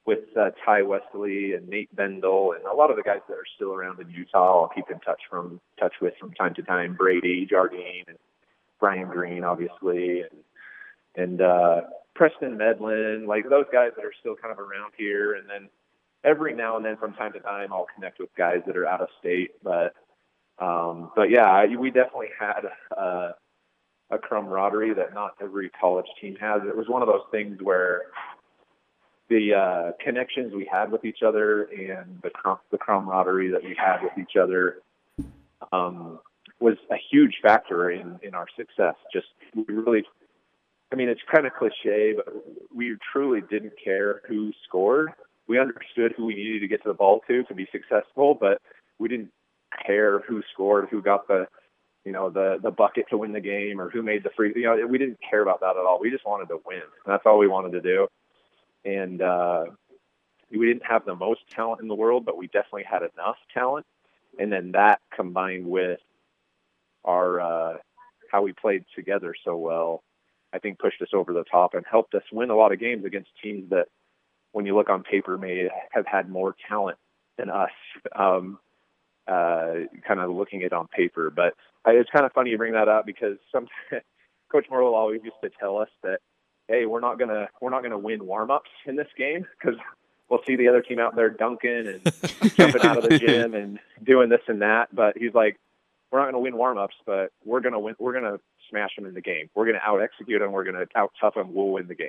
with 0.06 0.24
uh, 0.36 0.50
Tai 0.64 0.82
Wesley 0.82 1.52
and 1.52 1.68
Nate 1.68 1.94
Bendall 1.94 2.56
and 2.56 2.64
a 2.66 2.74
lot 2.74 2.90
of 2.90 2.96
the 2.96 3.02
guys 3.04 3.20
that 3.28 3.34
are 3.34 3.46
still 3.54 3.72
around 3.72 4.00
in 4.00 4.10
Utah. 4.10 4.62
I'll 4.62 4.72
keep 4.74 4.90
in 4.90 4.98
touch 5.00 5.20
from 5.30 5.60
touch 5.78 5.94
with 6.02 6.14
from 6.18 6.32
time 6.32 6.52
to 6.54 6.62
time. 6.62 6.96
Brady 6.96 7.46
Jardine 7.48 8.04
and 8.08 8.18
Brian 8.80 9.06
Green, 9.06 9.44
obviously, 9.44 10.22
and 10.22 10.40
and 11.14 11.40
uh, 11.40 11.82
Preston 12.16 12.58
Medlin, 12.58 13.28
like 13.28 13.48
those 13.48 13.66
guys 13.72 13.90
that 13.94 14.04
are 14.04 14.14
still 14.18 14.34
kind 14.34 14.50
of 14.50 14.58
around 14.58 14.94
here. 14.98 15.34
And 15.34 15.48
then 15.48 15.68
every 16.24 16.56
now 16.56 16.76
and 16.76 16.84
then, 16.84 16.96
from 16.96 17.14
time 17.14 17.32
to 17.34 17.40
time, 17.40 17.72
I'll 17.72 17.86
connect 17.94 18.18
with 18.18 18.30
guys 18.36 18.62
that 18.66 18.76
are 18.76 18.88
out 18.88 19.00
of 19.00 19.06
state, 19.20 19.52
but 19.62 19.94
um, 20.58 21.10
but 21.16 21.30
yeah, 21.30 21.66
we 21.66 21.90
definitely 21.90 22.28
had 22.38 22.62
uh, 22.96 23.32
a 24.10 24.18
camaraderie 24.18 24.94
that 24.94 25.14
not 25.14 25.34
every 25.40 25.70
college 25.70 26.06
team 26.20 26.36
has. 26.40 26.62
It 26.66 26.76
was 26.76 26.88
one 26.88 27.02
of 27.02 27.08
those 27.08 27.24
things 27.30 27.58
where 27.60 28.02
the 29.28 29.54
uh, 29.54 29.92
connections 30.04 30.52
we 30.54 30.68
had 30.70 30.92
with 30.92 31.04
each 31.04 31.22
other 31.26 31.64
and 31.64 32.20
the 32.22 32.30
the 32.70 32.78
camaraderie 32.78 33.50
that 33.50 33.64
we 33.64 33.74
had 33.74 34.02
with 34.02 34.12
each 34.18 34.36
other 34.40 34.78
um, 35.72 36.20
was 36.60 36.76
a 36.90 36.96
huge 37.10 37.36
factor 37.42 37.90
in 37.90 38.18
in 38.22 38.34
our 38.34 38.46
success. 38.56 38.94
Just 39.12 39.26
we 39.54 39.64
really, 39.74 40.04
I 40.92 40.96
mean, 40.96 41.08
it's 41.08 41.22
kind 41.32 41.46
of 41.46 41.52
cliche, 41.54 42.14
but 42.14 42.26
we 42.72 42.96
truly 43.12 43.40
didn't 43.50 43.72
care 43.82 44.20
who 44.28 44.52
scored. 44.68 45.10
We 45.46 45.58
understood 45.58 46.14
who 46.16 46.26
we 46.26 46.34
needed 46.34 46.60
to 46.60 46.68
get 46.68 46.82
to 46.84 46.88
the 46.88 46.94
ball 46.94 47.22
to 47.26 47.42
to 47.44 47.54
be 47.54 47.66
successful, 47.72 48.34
but 48.38 48.60
we 48.98 49.08
didn't 49.08 49.30
care 49.86 50.20
who 50.20 50.42
scored, 50.52 50.88
who 50.90 51.02
got 51.02 51.26
the 51.28 51.46
you 52.04 52.12
know 52.12 52.30
the 52.30 52.58
the 52.62 52.70
bucket 52.70 53.06
to 53.10 53.18
win 53.18 53.32
the 53.32 53.40
game, 53.40 53.80
or 53.80 53.90
who 53.90 54.02
made 54.02 54.22
the 54.22 54.30
free. 54.36 54.52
You 54.54 54.62
know, 54.62 54.86
we 54.86 54.98
didn't 54.98 55.18
care 55.28 55.42
about 55.42 55.60
that 55.60 55.76
at 55.76 55.84
all. 55.84 55.98
We 56.00 56.10
just 56.10 56.26
wanted 56.26 56.48
to 56.48 56.60
win. 56.66 56.82
That's 57.06 57.24
all 57.26 57.38
we 57.38 57.48
wanted 57.48 57.72
to 57.72 57.80
do. 57.80 58.08
And 58.84 59.22
uh, 59.22 59.64
we 60.50 60.66
didn't 60.66 60.84
have 60.84 61.04
the 61.04 61.14
most 61.14 61.40
talent 61.50 61.80
in 61.80 61.88
the 61.88 61.94
world, 61.94 62.24
but 62.24 62.36
we 62.36 62.46
definitely 62.48 62.84
had 62.84 63.02
enough 63.02 63.36
talent. 63.52 63.86
And 64.38 64.52
then 64.52 64.72
that 64.72 65.00
combined 65.14 65.66
with 65.66 66.00
our 67.04 67.40
uh, 67.40 67.76
how 68.30 68.42
we 68.42 68.52
played 68.52 68.84
together 68.94 69.34
so 69.44 69.56
well, 69.56 70.02
I 70.52 70.58
think 70.58 70.78
pushed 70.78 71.00
us 71.02 71.08
over 71.12 71.32
the 71.32 71.44
top 71.44 71.74
and 71.74 71.84
helped 71.88 72.14
us 72.14 72.22
win 72.32 72.50
a 72.50 72.56
lot 72.56 72.72
of 72.72 72.80
games 72.80 73.04
against 73.04 73.30
teams 73.42 73.70
that, 73.70 73.86
when 74.52 74.66
you 74.66 74.76
look 74.76 74.88
on 74.88 75.02
paper, 75.02 75.36
may 75.36 75.68
have 75.90 76.06
had 76.06 76.28
more 76.28 76.54
talent 76.68 76.98
than 77.38 77.50
us. 77.50 77.70
Um, 78.14 78.58
uh, 79.26 79.72
kind 80.06 80.20
of 80.20 80.30
looking 80.30 80.62
at 80.62 80.66
it 80.66 80.72
on 80.72 80.86
paper. 80.88 81.30
But 81.30 81.54
I, 81.84 81.92
it's 81.92 82.10
kind 82.10 82.24
of 82.24 82.32
funny 82.32 82.50
you 82.50 82.58
bring 82.58 82.72
that 82.72 82.88
up 82.88 83.06
because 83.06 83.36
some 83.52 83.66
Coach 84.50 84.66
Morrill 84.70 84.94
always 84.94 85.20
used 85.24 85.36
to 85.42 85.50
tell 85.58 85.78
us 85.78 85.88
that, 86.02 86.20
hey, 86.68 86.86
we're 86.86 87.00
not 87.00 87.18
gonna 87.18 87.48
we're 87.60 87.70
not 87.70 87.82
gonna 87.82 87.98
win 87.98 88.26
warm 88.26 88.50
ups 88.50 88.70
in 88.86 88.96
this 88.96 89.08
game 89.16 89.46
because 89.60 89.78
we'll 90.28 90.42
see 90.46 90.56
the 90.56 90.68
other 90.68 90.82
team 90.82 90.98
out 90.98 91.16
there 91.16 91.30
dunking 91.30 91.86
and 91.86 92.02
jumping 92.56 92.82
out 92.82 92.98
of 92.98 93.08
the 93.08 93.18
gym 93.18 93.54
and 93.54 93.78
doing 94.02 94.28
this 94.28 94.42
and 94.48 94.62
that. 94.62 94.94
But 94.94 95.16
he's 95.16 95.34
like, 95.34 95.58
we're 96.10 96.20
not 96.20 96.26
gonna 96.26 96.40
win 96.40 96.56
warm 96.56 96.78
ups, 96.78 96.96
but 97.06 97.32
we're 97.44 97.60
gonna 97.60 97.80
win. 97.80 97.94
We're 97.98 98.14
gonna 98.14 98.38
smash 98.70 98.96
them 98.96 99.06
in 99.06 99.14
the 99.14 99.20
game. 99.20 99.50
We're 99.54 99.66
gonna 99.66 99.82
out 99.84 100.02
execute 100.02 100.40
them. 100.40 100.52
We're 100.52 100.64
gonna 100.64 100.86
out 100.94 101.12
tough 101.20 101.34
them. 101.34 101.54
We'll 101.54 101.70
win 101.70 101.88
the 101.88 101.94
game. 101.94 102.08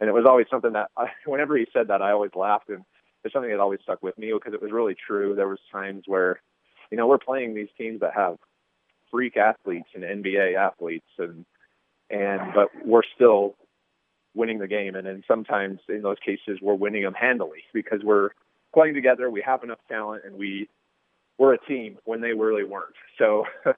And 0.00 0.08
it 0.08 0.12
was 0.12 0.26
always 0.28 0.46
something 0.48 0.74
that 0.74 0.90
I, 0.96 1.06
whenever 1.26 1.56
he 1.56 1.66
said 1.72 1.88
that, 1.88 2.02
I 2.02 2.12
always 2.12 2.30
laughed 2.36 2.68
and 2.68 2.84
it's 3.24 3.32
something 3.32 3.50
that 3.50 3.60
always 3.60 3.80
stuck 3.82 4.02
with 4.02 4.16
me 4.16 4.32
because 4.32 4.54
it 4.54 4.62
was 4.62 4.70
really 4.70 4.94
true. 4.94 5.34
There 5.34 5.48
was 5.48 5.58
times 5.72 6.04
where 6.06 6.40
you 6.90 6.96
know, 6.96 7.06
we're 7.06 7.18
playing 7.18 7.54
these 7.54 7.68
teams 7.76 8.00
that 8.00 8.14
have 8.14 8.36
freak 9.10 9.36
athletes 9.36 9.88
and 9.94 10.04
NBA 10.04 10.56
athletes, 10.56 11.06
and 11.18 11.44
and 12.10 12.52
but 12.54 12.68
we're 12.84 13.02
still 13.14 13.54
winning 14.34 14.58
the 14.58 14.68
game. 14.68 14.94
And 14.94 15.06
then 15.06 15.22
sometimes 15.26 15.80
in 15.88 16.02
those 16.02 16.18
cases, 16.24 16.58
we're 16.62 16.74
winning 16.74 17.02
them 17.02 17.14
handily 17.14 17.62
because 17.72 18.00
we're 18.02 18.30
playing 18.72 18.94
together. 18.94 19.30
We 19.30 19.42
have 19.42 19.62
enough 19.62 19.80
talent, 19.88 20.24
and 20.24 20.36
we 20.36 20.68
we're 21.38 21.54
a 21.54 21.58
team 21.66 21.98
when 22.04 22.20
they 22.20 22.32
really 22.32 22.64
weren't. 22.64 22.94
So 23.18 23.44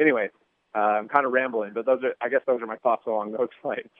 anyway, 0.00 0.30
uh, 0.74 0.78
I'm 0.78 1.08
kind 1.08 1.26
of 1.26 1.32
rambling, 1.32 1.72
but 1.74 1.86
those 1.86 2.02
are 2.02 2.14
I 2.20 2.28
guess 2.28 2.42
those 2.46 2.60
are 2.62 2.66
my 2.66 2.76
thoughts 2.76 3.06
along 3.06 3.32
those 3.32 3.48
lines. 3.64 3.90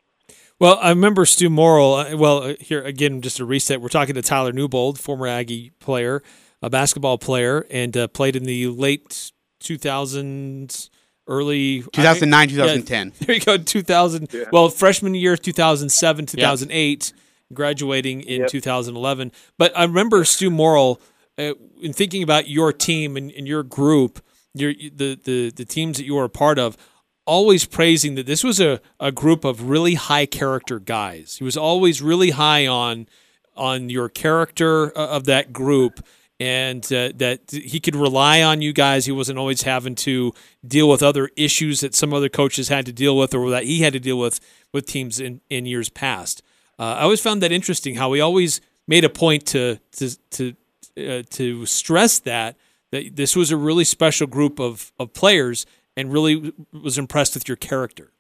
Well, 0.59 0.79
I 0.81 0.91
remember 0.91 1.27
Stu 1.27 1.51
Morrill. 1.51 1.95
Uh, 1.95 2.17
well, 2.17 2.43
uh, 2.43 2.55
here 2.61 2.83
again, 2.83 3.21
just 3.21 3.41
a 3.41 3.45
reset. 3.45 3.81
We're 3.81 3.89
talking 3.89 4.15
to 4.15 4.23
Tyler 4.23 4.53
Newbold, 4.53 4.99
former 4.99 5.27
Aggie 5.27 5.73
player, 5.81 6.23
a 6.65 6.71
basketball 6.71 7.19
player, 7.19 7.67
and 7.71 7.97
uh, 7.97 8.09
played 8.09 8.37
in 8.37 8.45
the 8.45 8.69
late 8.69 9.33
2000s, 9.63 10.89
early 11.27 11.83
2009, 11.93 12.49
2010. 12.49 13.07
Yeah, 13.07 13.13
there 13.27 13.35
you 13.35 13.41
go, 13.43 13.59
2000. 13.59 14.33
Yeah. 14.33 14.45
Well, 14.51 14.69
freshman 14.71 15.15
year 15.15 15.37
2007, 15.37 16.27
2008, 16.27 17.13
yep. 17.13 17.21
graduating 17.53 18.23
in 18.23 18.43
yep. 18.43 18.51
2011. 18.51 19.33
But 19.59 19.77
I 19.77 19.85
remember 19.85 20.25
Stu 20.25 20.51
Morrill, 20.51 21.01
uh, 21.39 21.53
in 21.83 21.93
thinking 21.93 22.23
about 22.23 22.49
your 22.49 22.73
team 22.73 23.17
and, 23.17 23.31
and 23.33 23.47
your 23.47 23.63
group, 23.63 24.25
your 24.55 24.73
the, 24.73 25.19
the 25.23 25.51
the 25.51 25.65
teams 25.65 25.99
that 25.99 26.05
you 26.05 26.15
were 26.15 26.25
a 26.25 26.31
part 26.31 26.59
of 26.59 26.77
always 27.27 27.65
praising 27.65 28.15
that 28.15 28.27
this 28.27 28.45
was 28.45 28.61
a, 28.61 28.81
a 29.01 29.11
group 29.11 29.45
of 29.45 29.69
really 29.69 29.95
high 29.95 30.27
character 30.27 30.79
guys. 30.79 31.37
He 31.37 31.45
was 31.45 31.57
always 31.57 32.01
really 32.01 32.31
high 32.31 32.67
on 32.67 33.09
on 33.57 33.91
your 33.91 34.09
character 34.09 34.97
uh, 34.97 35.09
of 35.09 35.25
that 35.25 35.53
group 35.53 36.05
and 36.41 36.85
uh, 36.87 37.11
that 37.15 37.41
he 37.51 37.79
could 37.81 37.97
rely 37.97 38.43
on 38.43 38.61
you 38.61 38.73
guys. 38.73 39.07
He 39.07 39.13
wasn't 39.13 39.39
always 39.39 39.63
having 39.63 39.95
to 39.97 40.33
deal 40.67 40.89
with 40.89 41.03
other 41.03 41.31
issues 41.37 41.81
that 41.81 41.95
some 41.95 42.13
other 42.13 42.29
coaches 42.29 42.69
had 42.69 42.87
to 42.87 42.93
deal 42.93 43.17
with 43.17 43.35
or 43.35 43.51
that 43.51 43.65
he 43.65 43.81
had 43.81 43.93
to 43.93 44.01
deal 44.01 44.19
with 44.19 44.41
with 44.73 44.87
teams 44.87 45.21
in, 45.21 45.41
in 45.49 45.67
years 45.67 45.89
past. 45.89 46.43
Uh, 46.79 46.97
I 46.99 47.03
always 47.03 47.21
found 47.21 47.43
that 47.43 47.53
interesting 47.53 47.95
how 47.97 48.13
he 48.13 48.21
always 48.21 48.61
made 48.87 49.05
a 49.05 49.09
point 49.09 49.47
to 49.47 49.79
to 49.93 50.17
to 50.31 50.55
uh, 50.99 51.23
to 51.31 51.67
stress 51.67 52.19
that 52.21 52.57
that 52.91 53.17
this 53.17 53.37
was 53.37 53.51
a 53.51 53.57
really 53.57 53.85
special 53.85 54.27
group 54.27 54.59
of 54.59 54.93
of 54.99 55.13
players 55.13 55.67
and 55.97 56.13
really 56.13 56.53
was 56.73 56.99
impressed 56.99 57.35
with 57.35 57.49
your 57.49 57.57
character. 57.57 58.11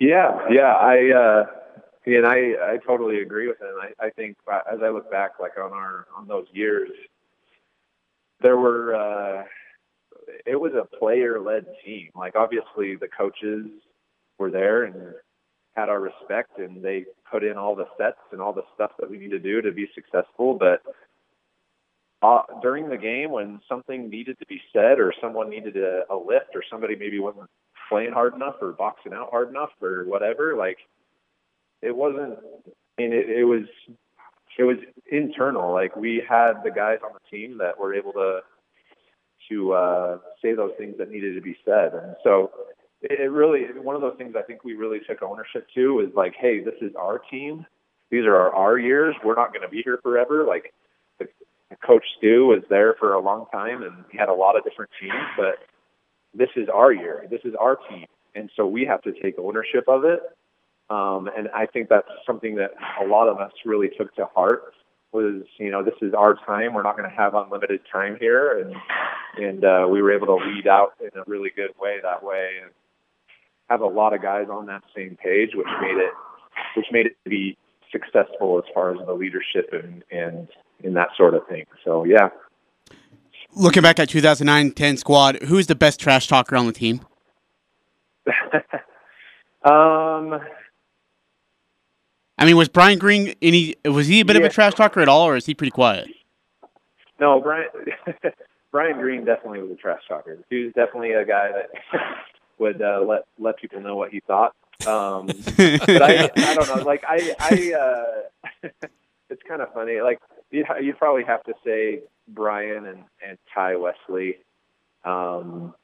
Yeah, 0.00 0.38
yeah, 0.50 0.74
I 0.74 1.44
uh, 2.06 2.10
and 2.10 2.26
I 2.26 2.74
I 2.74 2.78
totally 2.86 3.20
agree 3.20 3.48
with 3.48 3.60
him. 3.60 3.74
I, 3.80 4.06
I 4.06 4.10
think 4.10 4.36
uh, 4.50 4.60
as 4.72 4.80
I 4.82 4.90
look 4.90 5.10
back, 5.10 5.32
like 5.40 5.58
on 5.58 5.72
our 5.72 6.06
on 6.16 6.26
those 6.28 6.46
years, 6.52 6.90
there 8.40 8.56
were 8.56 8.94
uh, 8.94 9.44
it 10.46 10.60
was 10.60 10.72
a 10.72 10.96
player 10.96 11.40
led 11.40 11.66
team. 11.84 12.10
Like 12.14 12.36
obviously 12.36 12.96
the 12.96 13.08
coaches 13.08 13.66
were 14.38 14.50
there 14.50 14.84
and 14.84 15.14
had 15.76 15.88
our 15.88 16.00
respect, 16.00 16.58
and 16.58 16.82
they 16.82 17.04
put 17.30 17.42
in 17.42 17.56
all 17.56 17.74
the 17.74 17.86
sets 17.98 18.18
and 18.32 18.40
all 18.40 18.52
the 18.52 18.64
stuff 18.74 18.92
that 19.00 19.10
we 19.10 19.18
need 19.18 19.30
to 19.30 19.38
do 19.38 19.60
to 19.60 19.72
be 19.72 19.88
successful, 19.94 20.54
but 20.54 20.82
uh, 22.22 22.42
during 22.62 22.88
the 22.88 22.96
game 22.96 23.30
when 23.30 23.60
something 23.68 24.08
needed 24.08 24.38
to 24.38 24.46
be 24.46 24.60
said 24.72 24.98
or 24.98 25.12
someone 25.20 25.50
needed 25.50 25.76
a, 25.76 26.04
a 26.10 26.16
lift 26.16 26.54
or 26.54 26.62
somebody 26.70 26.96
maybe 26.96 27.18
wasn't 27.18 27.48
playing 27.88 28.12
hard 28.12 28.34
enough 28.34 28.54
or 28.62 28.72
boxing 28.72 29.12
out 29.12 29.28
hard 29.30 29.50
enough 29.50 29.70
or 29.82 30.04
whatever, 30.04 30.56
like 30.56 30.78
it 31.84 31.94
wasn't. 31.96 32.38
I 32.98 33.02
mean, 33.02 33.12
it, 33.12 33.28
it 33.28 33.44
was 33.44 33.64
it 34.58 34.64
was 34.64 34.76
internal. 35.10 35.72
Like 35.72 35.96
we 35.96 36.22
had 36.28 36.62
the 36.64 36.70
guys 36.70 36.98
on 37.04 37.12
the 37.12 37.36
team 37.36 37.58
that 37.58 37.78
were 37.78 37.94
able 37.94 38.12
to 38.12 38.40
to 39.50 39.72
uh, 39.72 40.18
say 40.40 40.54
those 40.54 40.72
things 40.78 40.96
that 40.98 41.10
needed 41.10 41.34
to 41.34 41.40
be 41.40 41.56
said, 41.64 41.92
and 41.94 42.16
so 42.24 42.50
it 43.02 43.30
really 43.30 43.66
one 43.80 43.94
of 43.94 44.00
those 44.00 44.16
things 44.16 44.34
I 44.36 44.42
think 44.42 44.64
we 44.64 44.74
really 44.74 45.00
took 45.06 45.22
ownership 45.22 45.66
to 45.74 46.00
is 46.00 46.14
like, 46.16 46.34
hey, 46.38 46.62
this 46.62 46.74
is 46.80 46.92
our 46.98 47.18
team. 47.18 47.66
These 48.10 48.24
are 48.24 48.36
our, 48.36 48.54
our 48.54 48.78
years. 48.78 49.14
We're 49.24 49.34
not 49.34 49.52
going 49.52 49.62
to 49.62 49.68
be 49.68 49.82
here 49.82 49.98
forever. 50.02 50.44
Like 50.44 50.72
the 51.18 51.26
Coach 51.84 52.04
Stu 52.18 52.46
was 52.46 52.62
there 52.70 52.94
for 52.98 53.14
a 53.14 53.20
long 53.20 53.46
time 53.52 53.82
and 53.82 54.04
he 54.10 54.16
had 54.18 54.28
a 54.28 54.34
lot 54.34 54.56
of 54.56 54.64
different 54.64 54.90
teams, 55.00 55.12
but 55.36 55.56
this 56.32 56.48
is 56.56 56.68
our 56.72 56.92
year. 56.92 57.26
This 57.30 57.40
is 57.44 57.54
our 57.60 57.76
team. 57.90 58.06
And 58.34 58.50
so 58.56 58.66
we 58.66 58.84
have 58.84 59.02
to 59.02 59.12
take 59.22 59.38
ownership 59.38 59.84
of 59.88 60.04
it. 60.04 60.20
Um, 60.90 61.30
and 61.36 61.48
I 61.54 61.66
think 61.66 61.88
that's 61.88 62.08
something 62.26 62.56
that 62.56 62.72
a 63.02 63.06
lot 63.06 63.28
of 63.28 63.38
us 63.38 63.52
really 63.64 63.88
took 63.96 64.14
to 64.16 64.26
heart 64.34 64.74
was, 65.12 65.42
you 65.58 65.70
know, 65.70 65.82
this 65.82 65.94
is 66.02 66.12
our 66.12 66.34
time. 66.34 66.74
We're 66.74 66.82
not 66.82 66.96
going 66.96 67.08
to 67.08 67.16
have 67.16 67.34
unlimited 67.34 67.80
time 67.90 68.16
here. 68.20 68.58
And, 68.58 68.74
and, 69.42 69.64
uh, 69.64 69.86
we 69.88 70.02
were 70.02 70.12
able 70.12 70.26
to 70.26 70.34
lead 70.34 70.66
out 70.66 70.94
in 71.00 71.18
a 71.18 71.22
really 71.26 71.50
good 71.54 71.70
way 71.80 71.98
that 72.02 72.22
way 72.22 72.58
and 72.62 72.70
have 73.70 73.80
a 73.80 73.86
lot 73.86 74.12
of 74.12 74.20
guys 74.20 74.48
on 74.50 74.66
that 74.66 74.82
same 74.94 75.16
page, 75.16 75.50
which 75.54 75.68
made 75.80 75.96
it, 75.96 76.12
which 76.76 76.86
made 76.90 77.06
it 77.06 77.16
be 77.24 77.56
successful 77.90 78.58
as 78.58 78.64
far 78.74 78.90
as 78.90 79.06
the 79.06 79.12
leadership 79.12 79.70
and, 79.72 80.02
and 80.10 80.48
in 80.82 80.94
that 80.94 81.08
sort 81.16 81.34
of 81.34 81.46
thing. 81.48 81.64
So 81.84 82.04
yeah. 82.04 82.28
Looking 83.56 83.82
back 83.82 84.00
at 84.00 84.08
2009-10 84.08 84.98
squad, 84.98 85.42
who's 85.44 85.68
the 85.68 85.76
best 85.76 86.00
trash 86.00 86.26
talker 86.26 86.56
on 86.56 86.66
the 86.66 86.72
team? 86.72 87.02
um, 89.64 90.40
I 92.38 92.44
mean, 92.44 92.56
was 92.56 92.68
Brian 92.68 92.98
Green 92.98 93.34
any? 93.40 93.76
Was 93.84 94.06
he 94.06 94.20
a 94.20 94.24
bit 94.24 94.36
yeah. 94.36 94.42
of 94.42 94.50
a 94.50 94.52
trash 94.52 94.74
talker 94.74 95.00
at 95.00 95.08
all, 95.08 95.26
or 95.26 95.36
is 95.36 95.46
he 95.46 95.54
pretty 95.54 95.70
quiet? 95.70 96.08
No, 97.20 97.40
Brian. 97.40 97.68
Brian 98.72 98.98
Green 98.98 99.24
definitely 99.24 99.62
was 99.62 99.70
a 99.70 99.76
trash 99.76 100.02
talker. 100.08 100.36
He 100.50 100.64
was 100.64 100.72
definitely 100.74 101.12
a 101.12 101.24
guy 101.24 101.50
that 101.52 101.70
would 102.58 102.82
uh, 102.82 103.04
let 103.06 103.24
let 103.38 103.56
people 103.56 103.80
know 103.80 103.94
what 103.94 104.10
he 104.10 104.20
thought. 104.26 104.52
Um, 104.84 105.26
but 105.26 106.02
I, 106.02 106.28
I 106.36 106.54
don't 106.54 106.76
know. 106.76 106.82
Like 106.82 107.04
I, 107.08 107.36
I, 107.38 107.72
uh, 107.72 108.68
it's 109.30 109.42
kind 109.46 109.62
of 109.62 109.72
funny. 109.72 110.00
Like 110.00 110.18
you 110.50 110.64
you 110.82 110.92
probably 110.94 111.22
have 111.22 111.44
to 111.44 111.54
say 111.64 112.00
Brian 112.26 112.86
and 112.86 113.04
and 113.26 113.38
Tai 113.54 113.76
Wesley. 113.76 114.38
Um, 115.04 115.74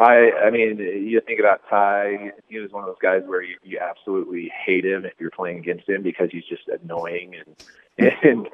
Tai, 0.00 0.30
I 0.30 0.50
mean, 0.50 0.78
you 0.78 1.20
think 1.20 1.40
about 1.40 1.60
Tai. 1.68 2.32
He 2.48 2.58
was 2.58 2.70
one 2.70 2.84
of 2.84 2.88
those 2.88 2.96
guys 3.02 3.22
where 3.26 3.42
you, 3.42 3.56
you 3.62 3.78
absolutely 3.78 4.50
hate 4.64 4.84
him 4.84 5.04
if 5.04 5.12
you're 5.18 5.30
playing 5.30 5.58
against 5.58 5.88
him 5.88 6.02
because 6.02 6.28
he's 6.32 6.44
just 6.44 6.68
annoying 6.68 7.34
and 7.98 8.12
and 8.22 8.48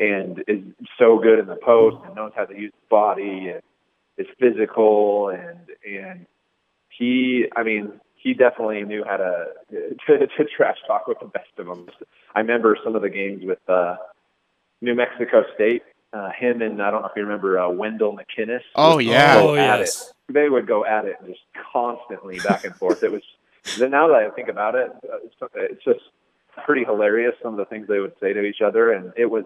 and 0.00 0.44
is 0.48 0.64
so 0.98 1.18
good 1.18 1.38
in 1.38 1.46
the 1.46 1.56
post 1.56 1.98
and 2.04 2.16
knows 2.16 2.32
how 2.34 2.44
to 2.44 2.54
use 2.54 2.72
his 2.74 2.88
body 2.90 3.48
and 3.48 3.62
is 4.16 4.26
physical 4.40 5.28
and 5.28 5.60
and 5.88 6.26
he, 6.88 7.46
I 7.54 7.62
mean, 7.62 7.92
he 8.16 8.34
definitely 8.34 8.82
knew 8.82 9.04
how 9.04 9.18
to 9.18 9.46
to, 9.70 10.26
to 10.26 10.44
trash 10.56 10.78
talk 10.86 11.06
with 11.06 11.20
the 11.20 11.26
best 11.26 11.50
of 11.58 11.66
them. 11.66 11.86
I 12.34 12.40
remember 12.40 12.76
some 12.82 12.96
of 12.96 13.02
the 13.02 13.10
games 13.10 13.44
with 13.44 13.60
uh, 13.68 13.96
New 14.80 14.96
Mexico 14.96 15.44
State. 15.54 15.82
Uh, 16.10 16.30
him 16.30 16.62
and 16.62 16.82
I 16.82 16.90
don't 16.90 17.02
know 17.02 17.08
if 17.08 17.12
you 17.14 17.22
remember 17.22 17.58
uh, 17.58 17.68
Wendell 17.68 18.16
McKines. 18.16 18.60
Oh 18.74 18.98
yeah, 18.98 19.36
oh 19.36 19.54
yes. 19.54 20.08
It. 20.08 20.14
They 20.28 20.48
would 20.48 20.66
go 20.66 20.84
at 20.84 21.04
it 21.04 21.16
just 21.26 21.40
constantly 21.72 22.38
back 22.40 22.64
and 22.64 22.74
forth. 22.74 23.02
It 23.02 23.12
was. 23.12 23.22
Then 23.78 23.90
now 23.90 24.08
that 24.08 24.16
I 24.16 24.30
think 24.30 24.48
about 24.48 24.74
it, 24.74 24.90
it's, 25.02 25.34
it's 25.54 25.84
just 25.84 26.00
pretty 26.64 26.84
hilarious. 26.84 27.34
Some 27.42 27.52
of 27.52 27.58
the 27.58 27.64
things 27.66 27.86
they 27.88 27.98
would 27.98 28.14
say 28.20 28.32
to 28.32 28.42
each 28.42 28.60
other, 28.64 28.92
and 28.92 29.12
it 29.16 29.26
was 29.26 29.44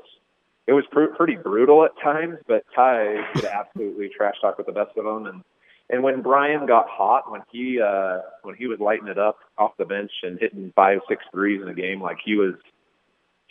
it 0.66 0.72
was 0.72 0.84
pr- 0.90 1.14
pretty 1.16 1.36
brutal 1.36 1.84
at 1.84 1.90
times. 2.02 2.38
But 2.46 2.64
Tai 2.74 3.24
could 3.34 3.44
absolutely 3.44 4.08
trash 4.08 4.34
talk 4.40 4.58
with 4.58 4.66
the 4.66 4.72
best 4.72 4.96
of 4.96 5.04
them, 5.04 5.26
and 5.26 5.42
and 5.90 6.02
when 6.02 6.22
Brian 6.22 6.66
got 6.66 6.88
hot, 6.88 7.30
when 7.30 7.42
he 7.50 7.80
uh, 7.80 8.20
when 8.42 8.54
he 8.56 8.66
was 8.66 8.80
lighting 8.80 9.08
it 9.08 9.18
up 9.18 9.38
off 9.58 9.72
the 9.78 9.84
bench 9.84 10.10
and 10.22 10.38
hitting 10.40 10.72
five, 10.74 11.00
six 11.08 11.22
threes 11.32 11.60
in 11.60 11.68
a 11.68 11.74
game, 11.74 12.00
like 12.00 12.18
he 12.24 12.34
was, 12.34 12.54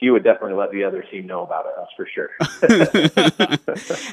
he 0.01 0.09
would 0.09 0.23
definitely 0.23 0.57
let 0.57 0.71
the 0.71 0.83
other 0.83 1.03
team 1.03 1.27
know 1.27 1.43
about 1.43 1.67
it. 1.67 1.73
That's 1.77 1.93
for 1.95 2.07
sure. 2.07 2.31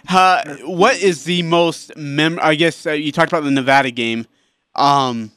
uh, 0.08 0.56
what 0.66 1.02
is 1.02 1.24
the 1.24 1.42
most 1.42 1.96
mem? 1.96 2.38
I 2.42 2.54
guess 2.54 2.86
uh, 2.86 2.92
you 2.92 3.10
talked 3.10 3.32
about 3.32 3.42
the 3.42 3.50
Nevada 3.50 3.90
game. 3.90 4.26
Um, 4.74 5.32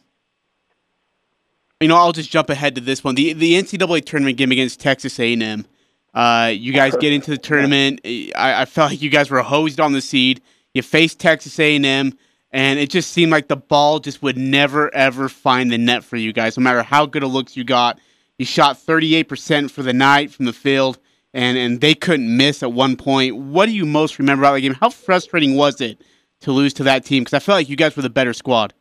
you 1.79 1.87
know, 1.87 1.95
I'll 1.95 2.11
just 2.11 2.29
jump 2.29 2.49
ahead 2.49 2.75
to 2.75 2.81
this 2.81 3.01
one. 3.01 3.15
The 3.15 3.31
the 3.31 3.53
NCAA 3.53 4.05
tournament 4.05 4.37
game 4.37 4.51
against 4.51 4.81
Texas 4.81 5.17
A&M. 5.19 5.65
Uh, 6.13 6.51
you 6.53 6.73
guys 6.73 6.95
get 6.97 7.13
into 7.13 7.31
the 7.31 7.37
tournament. 7.39 8.01
I, 8.05 8.61
I 8.61 8.65
felt 8.65 8.91
like 8.91 9.01
you 9.01 9.09
guys 9.09 9.31
were 9.31 9.41
hosed 9.41 9.79
on 9.79 9.93
the 9.93 10.01
seed. 10.01 10.41
You 10.73 10.83
faced 10.83 11.19
Texas 11.19 11.57
A&M 11.59 12.13
and 12.51 12.79
it 12.79 12.89
just 12.89 13.11
seemed 13.11 13.31
like 13.31 13.47
the 13.47 13.55
ball 13.55 13.99
just 13.99 14.21
would 14.21 14.37
never 14.37 14.93
ever 14.93 15.29
find 15.29 15.71
the 15.71 15.77
net 15.77 16.03
for 16.03 16.17
you 16.17 16.33
guys 16.33 16.57
no 16.57 16.63
matter 16.63 16.83
how 16.83 17.05
good 17.05 17.23
it 17.23 17.27
looks 17.27 17.55
you 17.55 17.63
got 17.63 17.99
you 18.41 18.45
shot 18.45 18.75
38% 18.75 19.69
for 19.69 19.83
the 19.83 19.93
night 19.93 20.31
from 20.31 20.45
the 20.45 20.53
field 20.53 20.97
and 21.31 21.59
and 21.59 21.79
they 21.79 21.93
couldn't 21.93 22.35
miss 22.35 22.63
at 22.63 22.73
one 22.73 22.97
point. 22.97 23.37
What 23.37 23.67
do 23.67 23.71
you 23.71 23.85
most 23.85 24.17
remember 24.17 24.43
about 24.43 24.55
the 24.55 24.61
game? 24.61 24.73
How 24.73 24.89
frustrating 24.89 25.55
was 25.55 25.79
it 25.79 26.01
to 26.39 26.51
lose 26.51 26.73
to 26.73 26.83
that 26.85 27.05
team? 27.05 27.21
Because 27.21 27.35
i 27.35 27.39
felt 27.39 27.57
like 27.57 27.69
you 27.69 27.75
guys 27.75 27.95
were 27.95 28.01
the 28.01 28.09
better 28.09 28.33
squad. 28.33 28.73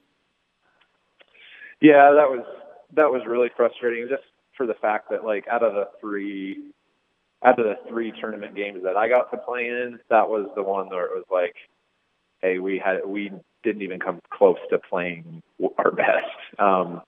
Yeah 1.82 2.10
that 2.12 2.30
was 2.30 2.44
that 2.94 3.10
was 3.10 3.20
really 3.26 3.50
frustrating 3.54 4.08
just 4.08 4.22
for 4.56 4.66
the 4.66 4.74
fact 4.74 5.10
that 5.10 5.24
like 5.24 5.46
out 5.46 5.62
of 5.62 5.74
the 5.74 5.88
three 6.00 6.72
out 7.44 7.58
of 7.58 7.66
the 7.66 7.76
three 7.86 8.12
tournament 8.18 8.56
games 8.56 8.82
that 8.82 8.96
i 8.96 9.08
got 9.08 9.30
to 9.30 9.36
play 9.36 9.66
in 9.66 9.98
that 10.08 10.28
was 10.28 10.46
the 10.56 10.62
one 10.62 10.88
where 10.88 11.04
it 11.04 11.12
was 11.14 11.24
like 11.30 11.54
hey 12.42 12.58
we 12.58 12.78
had 12.78 13.00
we 13.06 13.30
didn't 13.62 13.82
even 13.82 14.00
come 14.00 14.20
close 14.30 14.58
to 14.70 14.78
playing 14.78 15.42
our 15.78 15.90
best. 15.90 16.24
Um, 16.58 17.02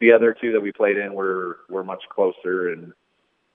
the 0.00 0.12
other 0.12 0.34
two 0.40 0.52
that 0.52 0.60
we 0.60 0.72
played 0.72 0.96
in 0.96 1.14
were 1.14 1.58
were 1.68 1.84
much 1.84 2.02
closer, 2.10 2.72
and 2.72 2.92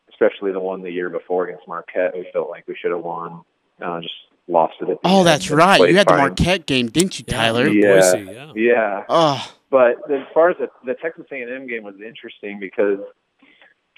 especially 0.10 0.52
the 0.52 0.60
one 0.60 0.82
the 0.82 0.92
year 0.92 1.10
before 1.10 1.48
against 1.48 1.68
Marquette, 1.68 2.14
we 2.16 2.28
felt 2.32 2.50
like 2.50 2.68
we 2.68 2.76
should 2.82 2.92
have 2.92 3.04
won. 3.04 3.42
Uh, 3.82 4.00
just 4.02 4.14
lost 4.48 4.76
it. 4.80 4.90
At 4.90 5.02
the 5.02 5.08
Oh, 5.08 5.20
end, 5.20 5.28
that's 5.28 5.50
right. 5.50 5.90
You 5.90 5.98
had 5.98 6.08
the 6.08 6.12
fine. 6.12 6.20
Marquette 6.20 6.66
game, 6.66 6.88
didn't 6.88 7.20
you, 7.20 7.26
Yeah, 7.28 7.36
Tyler? 7.36 7.68
Yeah. 7.68 7.94
Boise, 7.96 8.32
yeah. 8.32 8.52
Yeah, 8.56 9.04
Oh, 9.10 9.54
but 9.72 10.10
as 10.12 10.22
far 10.34 10.52
as 10.52 10.58
the, 10.60 10.68
the 10.86 10.94
Texas 11.02 11.26
A&M 11.32 11.68
game 11.68 11.84
was 11.84 11.96
interesting 12.00 12.60
because 12.60 13.00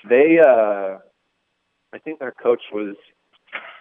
they, 0.10 0.39
uh, 0.39 0.98
I 1.94 1.98
think 2.04 2.20
their 2.20 2.32
coach 2.32 2.62
was 2.74 2.96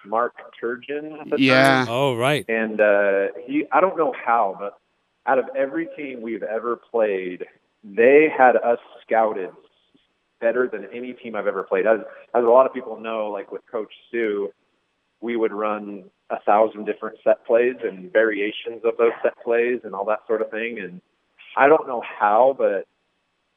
Mark 0.05 0.35
Turgeon 0.63 1.19
at 1.21 1.31
the 1.31 1.37
Yeah. 1.41 1.85
time, 1.85 1.89
Oh, 1.89 2.17
right. 2.17 2.45
and 2.49 2.81
uh, 2.81 3.29
he, 3.47 3.65
I 3.73 3.81
don't 3.81 3.97
know 3.97 4.13
how, 4.25 4.57
but 4.59 4.79
out 5.27 5.39
of 5.39 5.47
every 5.57 5.89
team 5.97 6.21
we've 6.21 6.43
ever 6.43 6.77
played, 6.77 7.45
they 7.95 8.29
had 8.37 8.57
us 8.57 8.79
scouted 9.03 9.51
better 10.41 10.69
than 10.71 10.87
any 10.93 11.13
team 11.13 11.37
I've 11.37 11.47
ever 11.47 11.63
played. 11.63 11.87
As 11.87 12.01
as 12.35 12.45
a 12.45 12.49
lot 12.49 12.67
of 12.67 12.75
people 12.75 12.99
know, 13.01 13.29
like 13.29 13.53
with 13.53 13.63
Coach 13.71 13.93
Stu, 14.09 14.53
we 15.21 15.37
would 15.37 15.53
run 15.53 16.05
a 16.31 16.41
thousand 16.41 16.85
different 16.85 17.19
set 17.23 17.45
plays 17.47 17.77
and 17.83 18.13
variations 18.13 18.83
of 18.85 18.97
those 18.99 19.13
set 19.23 19.35
plays 19.45 19.81
and 19.85 19.95
all 19.95 20.05
that 20.07 20.21
sort 20.27 20.43
of 20.43 20.51
thing. 20.51 20.79
And 20.81 21.01
I 21.57 21.69
don't 21.69 21.87
know 21.87 22.03
how, 22.03 22.55
but 22.59 22.87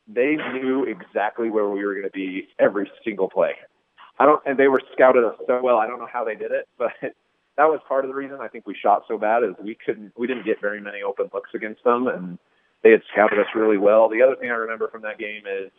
they 0.07 0.35
knew 0.53 0.85
exactly 0.85 1.49
where 1.49 1.69
we 1.69 1.83
were 1.83 1.93
going 1.93 2.05
to 2.05 2.11
be 2.11 2.47
every 2.59 2.89
single 3.03 3.29
play. 3.29 3.53
I 4.19 4.25
don't, 4.25 4.41
and 4.45 4.57
they 4.57 4.67
were 4.67 4.81
scouted 4.93 5.23
us 5.23 5.35
so 5.47 5.61
well. 5.63 5.77
I 5.77 5.87
don't 5.87 5.99
know 5.99 6.09
how 6.11 6.23
they 6.23 6.35
did 6.35 6.51
it, 6.51 6.67
but 6.77 6.91
that 7.01 7.65
was 7.65 7.79
part 7.87 8.05
of 8.05 8.09
the 8.09 8.15
reason 8.15 8.37
I 8.41 8.47
think 8.47 8.67
we 8.67 8.75
shot 8.75 9.03
so 9.07 9.17
bad 9.17 9.43
is 9.43 9.55
we 9.63 9.75
couldn't, 9.85 10.13
we 10.17 10.27
didn't 10.27 10.45
get 10.45 10.61
very 10.61 10.81
many 10.81 11.01
open 11.01 11.29
looks 11.33 11.49
against 11.53 11.83
them, 11.83 12.07
and 12.07 12.37
they 12.83 12.91
had 12.91 13.01
scouted 13.11 13.39
us 13.39 13.47
really 13.55 13.77
well. 13.77 14.09
The 14.09 14.21
other 14.21 14.35
thing 14.35 14.49
I 14.49 14.55
remember 14.55 14.87
from 14.89 15.01
that 15.03 15.17
game 15.17 15.43
is 15.45 15.71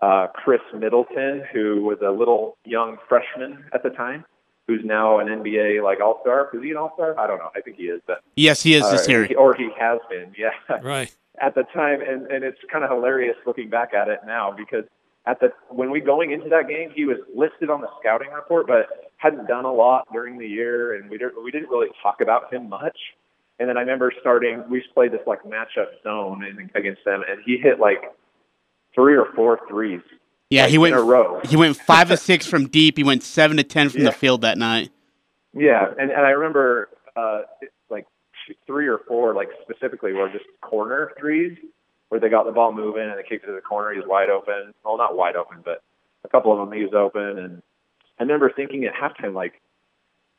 uh, 0.00 0.28
Khris 0.34 0.60
Middleton, 0.74 1.44
who 1.52 1.84
was 1.84 1.98
a 2.06 2.10
little 2.10 2.56
young 2.64 2.98
freshman 3.08 3.64
at 3.72 3.82
the 3.82 3.90
time, 3.90 4.24
who's 4.66 4.82
now 4.84 5.18
an 5.18 5.26
NBA 5.28 5.82
like 5.82 6.00
All 6.00 6.18
Star. 6.22 6.50
Is 6.54 6.62
he 6.62 6.70
an 6.70 6.76
All 6.76 6.92
Star? 6.94 7.18
I 7.18 7.26
don't 7.26 7.38
know. 7.38 7.50
I 7.56 7.60
think 7.60 7.76
he 7.76 7.84
is, 7.84 8.00
but 8.06 8.22
yes, 8.36 8.62
he 8.62 8.74
is 8.74 8.82
uh, 8.82 8.92
this 8.92 9.08
year. 9.08 9.24
he- 9.24 9.34
or 9.34 9.54
he 9.54 9.70
has 9.78 9.98
been. 10.10 10.34
Yeah, 10.38 10.50
Right. 10.82 11.14
at 11.40 11.54
the 11.54 11.64
time, 11.74 12.00
and 12.00 12.26
and 12.26 12.44
it's 12.44 12.58
kind 12.70 12.84
of 12.84 12.90
hilarious 12.90 13.36
looking 13.46 13.70
back 13.70 13.94
at 13.94 14.08
it 14.08 14.20
now 14.26 14.52
because 14.56 14.84
at 15.26 15.40
the 15.40 15.52
when 15.68 15.90
we 15.90 16.00
going 16.00 16.30
into 16.32 16.48
that 16.48 16.68
game, 16.68 16.90
he 16.94 17.04
was 17.04 17.18
listed 17.34 17.70
on 17.70 17.80
the 17.80 17.88
scouting 18.00 18.30
report, 18.30 18.66
but 18.66 19.10
hadn't 19.16 19.46
done 19.46 19.64
a 19.64 19.72
lot 19.72 20.06
during 20.12 20.38
the 20.38 20.46
year, 20.46 20.94
and 20.94 21.10
we 21.10 21.18
didn't 21.18 21.42
we 21.42 21.50
didn't 21.50 21.70
really 21.70 21.88
talk 22.02 22.20
about 22.20 22.52
him 22.52 22.68
much. 22.68 22.96
And 23.60 23.68
then 23.68 23.76
I 23.76 23.80
remember 23.80 24.12
starting, 24.20 24.62
we 24.70 24.82
played 24.94 25.12
this 25.12 25.20
like 25.26 25.42
matchup 25.42 25.88
zone 26.04 26.44
in, 26.44 26.70
against 26.74 27.04
them, 27.04 27.22
and 27.28 27.40
he 27.44 27.58
hit 27.58 27.80
like 27.80 28.04
three 28.94 29.16
or 29.16 29.26
four 29.34 29.58
threes. 29.68 30.00
Yeah, 30.50 30.62
like, 30.62 30.70
he 30.70 30.78
went 30.78 30.94
in 30.94 31.00
a 31.00 31.04
row. 31.04 31.40
he 31.44 31.56
went 31.56 31.76
five 31.76 32.08
to 32.08 32.16
six 32.30 32.46
from 32.46 32.68
deep. 32.68 32.96
He 32.96 33.04
went 33.04 33.22
seven 33.22 33.56
to 33.56 33.64
ten 33.64 33.88
from 33.88 34.02
Yeah. 34.02 34.10
the 34.10 34.12
field 34.16 34.42
that 34.42 34.58
night. 34.58 34.90
Yeah, 35.54 35.86
and 35.98 36.10
and 36.10 36.20
I 36.26 36.30
remember 36.30 36.88
uh 37.16 37.40
like 37.90 38.06
three 38.66 38.86
or 38.86 39.00
four 39.08 39.34
like 39.34 39.48
specifically 39.62 40.12
were 40.12 40.28
just 40.30 40.44
corner 40.60 41.12
threes 41.18 41.58
where 42.10 42.20
they 42.20 42.28
got 42.28 42.46
the 42.46 42.52
ball 42.52 42.72
moving 42.72 43.02
and 43.02 43.18
they 43.18 43.22
kicked 43.22 43.44
it 43.44 43.48
to 43.48 43.52
the 43.52 43.60
corner. 43.60 43.92
He 43.92 43.98
was 43.98 44.08
wide 44.08 44.30
open. 44.30 44.72
Well, 44.84 44.96
not 44.96 45.16
wide 45.16 45.36
open, 45.36 45.58
but 45.64 45.82
a 46.24 46.28
couple 46.28 46.52
of 46.52 46.58
them 46.58 46.76
he 46.78 46.84
was 46.84 46.94
open. 46.94 47.38
And 47.38 47.62
I 48.18 48.22
remember 48.22 48.50
thinking 48.54 48.84
at 48.84 48.94
halftime 48.94 49.34
like, 49.34 49.60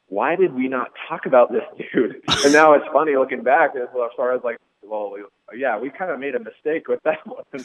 why 0.09 0.35
did 0.35 0.53
we 0.53 0.67
not 0.67 0.91
talk 1.07 1.25
about 1.25 1.51
this 1.51 1.63
dude? 1.93 2.21
And 2.43 2.53
now 2.53 2.73
it's 2.73 2.85
funny 2.91 3.15
looking 3.15 3.43
back 3.43 3.71
as 3.75 3.87
far 4.15 4.33
as 4.33 4.41
like, 4.43 4.57
well, 4.83 5.13
yeah, 5.55 5.79
we 5.79 5.89
kind 5.89 6.11
of 6.11 6.19
made 6.19 6.35
a 6.35 6.39
mistake 6.39 6.87
with 6.87 7.01
that 7.03 7.19
one, 7.25 7.63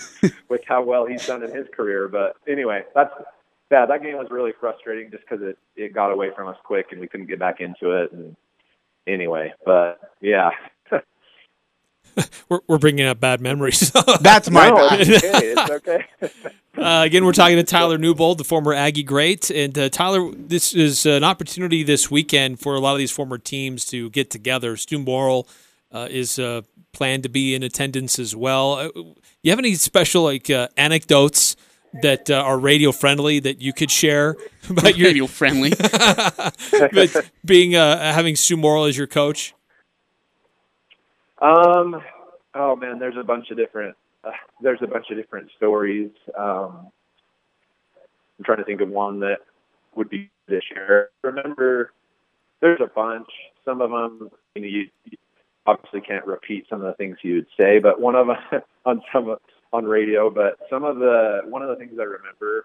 with 0.49 0.61
how 0.67 0.83
well 0.83 1.07
he's 1.07 1.27
done 1.27 1.43
in 1.43 1.55
his 1.55 1.67
career. 1.75 2.09
But 2.09 2.37
anyway, 2.47 2.83
that's 2.95 3.13
yeah, 3.71 3.87
that 3.87 4.03
game 4.03 4.17
was 4.17 4.29
really 4.31 4.53
frustrating 4.61 5.11
just 5.11 5.25
because 5.29 5.43
it 5.43 5.59
it 5.75 5.95
got 5.95 6.13
away 6.13 6.31
from 6.35 6.49
us 6.49 6.57
quick 6.65 6.87
and 6.93 7.01
we 7.01 7.09
couldn't 7.09 7.27
get 7.27 7.39
back 7.39 7.61
into 7.61 7.91
it. 8.03 8.13
And 8.13 8.37
anyway, 9.07 9.53
but 9.65 9.99
yeah, 10.21 10.51
We're, 12.49 12.61
we're 12.67 12.79
bringing 12.79 13.07
up 13.07 13.21
bad 13.21 13.41
memories. 13.41 13.91
That's 14.21 14.51
my 14.51 14.69
no, 14.69 14.77
bad. 14.77 15.01
it's 15.01 15.25
okay. 15.25 15.53
It's 15.53 15.71
okay. 15.71 16.05
Uh, 16.77 17.05
again, 17.05 17.25
we're 17.25 17.31
talking 17.31 17.55
to 17.55 17.63
Tyler 17.63 17.99
Newbold, 17.99 18.37
the 18.37 18.43
former 18.43 18.75
Aggie 18.75 19.05
great. 19.05 19.49
And 19.49 19.79
uh, 19.79 19.89
Tyler, 19.89 20.33
this 20.35 20.75
is 20.75 21.07
an 21.07 21.23
opportunity 21.23 21.85
this 21.85 22.11
weekend 22.11 22.59
for 22.59 22.75
a 22.75 22.81
lot 22.81 22.95
of 22.95 22.99
these 22.99 23.13
former 23.13 23.39
teams 23.39 23.85
to 23.87 24.11
get 24.11 24.29
together. 24.29 24.77
Stu 24.77 24.99
Morrill 24.99 25.47
uh, 25.93 26.09
is 26.11 26.37
uh, 26.37 26.63
planned 26.93 27.23
to 27.23 27.29
be 27.29 27.55
in 27.55 27.63
attendance 27.63 28.19
as 28.19 28.35
well. 28.35 28.73
Uh, 28.73 28.89
you 29.43 29.53
have 29.53 29.61
any 29.61 29.77
special 29.77 30.25
like 30.25 30.51
uh, 30.51 30.67
anecdotes 30.77 31.55
that 32.03 32.29
uh, 32.29 32.35
are 32.35 32.59
radio 32.59 32.91
friendly 32.93 33.39
that 33.41 33.61
you 33.61 33.73
could 33.73 33.91
share 33.91 34.37
about 34.69 34.97
your 34.97 35.09
Radio 35.09 35.27
friendly. 35.27 35.71
but 35.71 37.31
being 37.45 37.77
uh, 37.77 38.13
having 38.13 38.37
Stu 38.37 38.57
Morrill 38.57 38.85
as 38.85 38.97
your 38.97 39.07
coach? 39.07 39.55
Um, 41.41 42.01
oh 42.55 42.77
man, 42.77 42.99
there's 42.99 43.17
a 43.19 43.25
bunch 43.25 43.51
of 43.51 43.57
different 43.57 43.97
uh, 44.25 44.31
there's 44.61 44.81
a 44.83 44.87
bunch 44.87 45.07
of 45.11 45.17
different 45.17 45.51
stories. 45.57 46.11
Um, 46.37 46.91
I'm 48.39 48.45
trying 48.45 48.59
to 48.59 48.65
think 48.65 48.81
of 48.81 48.89
one 48.89 49.21
that 49.21 49.39
would 49.95 50.09
be 50.09 50.31
this 50.49 50.63
year. 50.75 51.11
Remember, 51.23 51.93
there's 52.61 52.81
a 52.81 52.91
bunch. 52.95 53.29
Some 53.65 53.81
of 53.81 53.91
them 53.91 54.31
you, 54.55 54.63
know, 54.63 54.69
you, 54.69 54.89
you 55.05 55.19
obviously 55.67 56.01
can't 56.01 56.27
repeat 56.27 56.67
some 56.69 56.81
of 56.81 56.87
the 56.87 56.95
things 56.95 57.17
you 57.23 57.37
would 57.37 57.47
say, 57.59 57.79
but 57.79 58.01
one 58.01 58.15
of 58.15 58.27
them 58.27 58.63
on 58.85 59.03
some 59.13 59.37
on 59.73 59.85
radio. 59.85 60.31
But 60.31 60.59
some 60.71 60.85
of 60.85 60.99
the 60.99 61.43
one 61.45 61.63
of 61.63 61.69
the 61.69 61.77
things 61.77 61.93
I 61.99 62.05
remember 62.05 62.65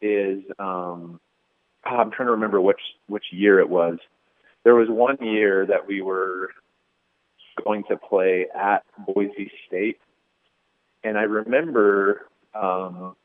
is 0.00 0.42
um, 0.58 1.20
I'm 1.84 2.10
trying 2.10 2.26
to 2.26 2.32
remember 2.32 2.60
which 2.60 2.80
which 3.06 3.24
year 3.30 3.58
it 3.60 3.68
was. 3.68 3.98
There 4.64 4.74
was 4.74 4.88
one 4.88 5.16
year 5.20 5.66
that 5.66 5.86
we 5.86 6.02
were 6.02 6.50
going 7.64 7.84
to 7.88 7.96
play 7.96 8.46
at 8.54 8.84
Boise 9.06 9.50
State. 9.66 9.98
And 11.04 11.16
I 11.16 11.22
remember 11.22 12.26
um, 12.54 13.16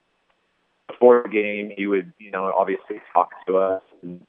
before 0.88 1.24
the 1.24 1.30
game, 1.30 1.72
he 1.76 1.88
would, 1.88 2.14
you 2.20 2.32
know, 2.32 2.54
obviously 2.58 3.02
talk 3.14 3.30
to 3.48 3.58
us 3.58 3.82
and 4.02 4.22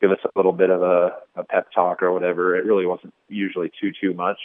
give 0.00 0.10
us 0.10 0.18
a 0.24 0.30
little 0.36 0.52
bit 0.52 0.70
of 0.70 0.82
a, 0.82 1.16
a 1.36 1.44
pep 1.44 1.68
talk 1.72 2.02
or 2.02 2.12
whatever. 2.12 2.56
It 2.56 2.64
really 2.64 2.86
wasn't 2.86 3.14
usually 3.28 3.70
too, 3.80 3.92
too 4.00 4.14
much 4.14 4.38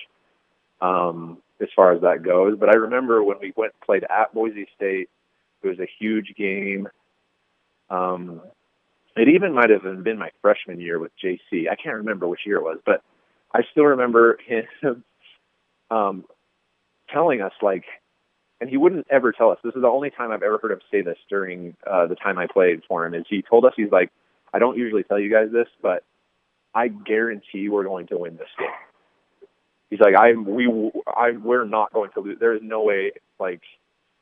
um, 0.82 1.40
as 1.60 1.68
far 1.76 1.94
as 1.94 2.02
that 2.02 2.24
goes. 2.24 2.58
But 2.60 2.70
I 2.70 2.78
remember 2.78 3.24
when 3.24 3.38
we 3.42 3.54
went 3.56 3.74
played 3.84 4.04
at 4.04 4.34
Boise 4.34 4.68
State, 4.76 5.10
it 5.64 5.68
was 5.68 5.80
a 5.80 5.90
huge 6.00 6.34
game. 6.38 6.88
Um, 7.90 8.42
it 9.16 9.30
even 9.30 9.54
might 9.54 9.72
have 9.72 9.82
been 10.04 10.20
my 10.20 10.30
freshman 10.42 10.80
year 10.80 11.00
with 11.00 11.12
Jaycee. 11.24 11.70
I 11.70 11.76
can't 11.76 11.96
remember 11.96 12.28
which 12.28 12.46
year 12.46 12.58
it 12.58 12.64
was, 12.64 12.78
but 12.86 13.02
I 13.58 13.62
still 13.72 13.86
remember 13.86 14.38
him 14.46 15.04
um, 15.90 16.26
telling 17.12 17.42
us 17.42 17.54
like, 17.62 17.86
and 18.62 18.70
he 18.70 18.78
wouldn't 18.78 19.08
ever 19.10 19.32
tell 19.32 19.50
us. 19.50 19.58
This 19.64 19.74
is 19.76 19.82
the 19.82 19.88
only 19.88 20.12
time 20.12 20.32
I've 20.32 20.44
ever 20.44 20.60
heard 20.62 20.72
him 20.72 20.80
say 20.92 21.02
this 21.02 21.18
during 21.28 21.76
uh, 21.90 22.06
the 22.06 22.16
time 22.16 22.38
I 22.38 22.46
played 22.46 22.82
for 22.88 23.06
him. 23.06 23.16
Is 23.16 23.26
he 23.28 23.42
told 23.42 23.66
us 23.66 23.74
he's 23.76 23.92
like, 23.92 24.12
I 24.54 24.60
don't 24.60 24.78
usually 24.78 25.04
tell 25.04 25.20
you 25.20 25.32
guys 25.32 25.48
this, 25.52 25.68
but 25.82 26.04
I 26.76 26.88
guarantee 26.88 27.70
we're 27.70 27.84
going 27.84 28.08
to 28.08 28.18
win 28.18 28.38
this 28.38 28.48
game. 28.60 28.70
He's 29.90 30.00
like, 30.00 30.16
I 30.16 30.34
we 30.34 30.92
I 31.08 31.32
we're 31.32 31.66
not 31.66 31.94
going 31.94 32.12
to 32.14 32.20
lose. 32.20 32.38
There 32.40 32.56
is 32.56 32.62
no 32.64 32.84
way. 32.84 33.14
Like, 33.40 33.62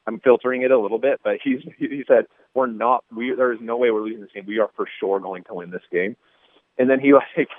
I'm 0.07 0.19
filtering 0.19 0.61
it 0.61 0.71
a 0.71 0.79
little 0.79 0.99
bit, 0.99 1.19
but 1.23 1.37
he's 1.43 1.59
he 1.77 2.03
said 2.07 2.25
we're 2.53 2.67
not. 2.67 3.03
We 3.13 3.33
there 3.35 3.51
is 3.51 3.59
no 3.61 3.75
way 3.75 3.91
we're 3.91 4.03
losing 4.03 4.21
this 4.21 4.31
game. 4.33 4.45
We 4.47 4.59
are 4.59 4.69
for 4.75 4.85
sure 4.99 5.19
going 5.19 5.43
to 5.45 5.55
win 5.55 5.71
this 5.71 5.83
game. 5.91 6.15
And 6.77 6.89
then 6.89 6.99
he 7.01 7.13
like 7.37 7.49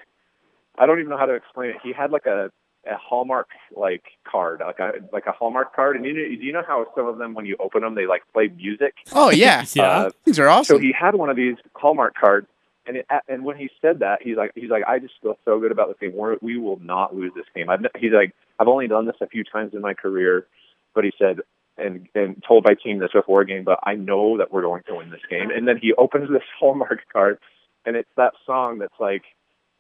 I 0.78 0.86
don't 0.86 0.98
even 0.98 1.10
know 1.10 1.18
how 1.18 1.26
to 1.26 1.34
explain 1.34 1.70
it. 1.70 1.76
He 1.82 1.92
had 1.92 2.10
like 2.10 2.26
a 2.26 2.50
a 2.86 2.96
Hallmark 2.96 3.48
like 3.76 4.04
card, 4.30 4.60
like 4.64 4.78
a 4.78 4.92
like 5.12 5.26
a 5.26 5.32
Hallmark 5.32 5.74
card, 5.74 5.96
and 5.96 6.04
you 6.04 6.12
know, 6.12 6.20
do 6.20 6.44
you 6.44 6.52
know 6.52 6.62
how 6.66 6.86
some 6.94 7.06
of 7.06 7.18
them 7.18 7.34
when 7.34 7.44
you 7.46 7.56
open 7.58 7.82
them 7.82 7.94
they 7.94 8.06
like 8.06 8.22
play 8.32 8.48
music? 8.48 8.94
Oh 9.12 9.30
yeah, 9.30 9.64
Yeah. 9.74 9.84
Uh, 9.84 10.10
these 10.24 10.38
are 10.38 10.48
awesome. 10.48 10.76
so 10.76 10.80
he 10.80 10.92
had 10.92 11.14
one 11.14 11.30
of 11.30 11.36
these 11.36 11.56
Hallmark 11.74 12.14
cards, 12.14 12.46
and 12.86 12.98
it, 12.98 13.06
and 13.28 13.44
when 13.44 13.56
he 13.56 13.68
said 13.82 13.98
that, 14.00 14.22
he's 14.22 14.36
like 14.36 14.52
he's 14.54 14.70
like 14.70 14.84
I 14.86 14.98
just 14.98 15.14
feel 15.22 15.38
so 15.44 15.58
good 15.58 15.72
about 15.72 15.88
this 15.88 15.96
game. 16.00 16.16
We're, 16.16 16.36
we 16.40 16.58
will 16.58 16.78
not 16.80 17.14
lose 17.14 17.32
this 17.34 17.46
game. 17.54 17.68
I've, 17.68 17.80
he's 17.96 18.12
like 18.12 18.32
I've 18.60 18.68
only 18.68 18.86
done 18.88 19.06
this 19.06 19.16
a 19.20 19.26
few 19.26 19.44
times 19.44 19.74
in 19.74 19.80
my 19.80 19.94
career, 19.94 20.46
but 20.94 21.04
he 21.04 21.12
said 21.18 21.40
and 21.78 22.08
and 22.14 22.42
told 22.46 22.64
my 22.64 22.74
team 22.74 22.98
this 22.98 23.12
before 23.12 23.42
a 23.42 23.46
game, 23.46 23.64
but 23.64 23.80
I 23.82 23.94
know 23.94 24.38
that 24.38 24.52
we're 24.52 24.62
going 24.62 24.82
to 24.88 24.94
win 24.94 25.10
this 25.10 25.20
game. 25.28 25.50
And 25.50 25.66
then 25.68 25.78
he 25.80 25.92
opens 25.94 26.30
this 26.30 26.42
Hallmark 26.60 27.00
card, 27.12 27.38
and 27.84 27.96
it's 27.96 28.08
that 28.16 28.34
song 28.46 28.78
that's 28.78 28.98
like 29.00 29.22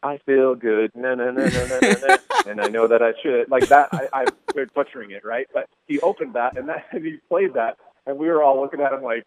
I 0.02 0.18
feel 0.18 0.54
good, 0.54 0.94
and 0.94 1.06
I 2.60 2.68
know 2.68 2.86
that 2.86 3.02
I 3.02 3.12
should 3.22 3.50
like 3.50 3.68
that. 3.68 3.88
I, 3.92 4.08
I'm 4.12 4.26
butchering 4.74 5.10
it, 5.10 5.24
right? 5.24 5.46
But 5.52 5.68
he 5.86 6.00
opened 6.00 6.34
that, 6.34 6.56
and 6.56 6.68
that 6.68 6.86
and 6.92 7.04
he 7.04 7.18
played 7.28 7.54
that, 7.54 7.78
and 8.06 8.18
we 8.18 8.28
were 8.28 8.42
all 8.42 8.60
looking 8.60 8.80
at 8.80 8.92
him 8.92 9.02
like, 9.02 9.26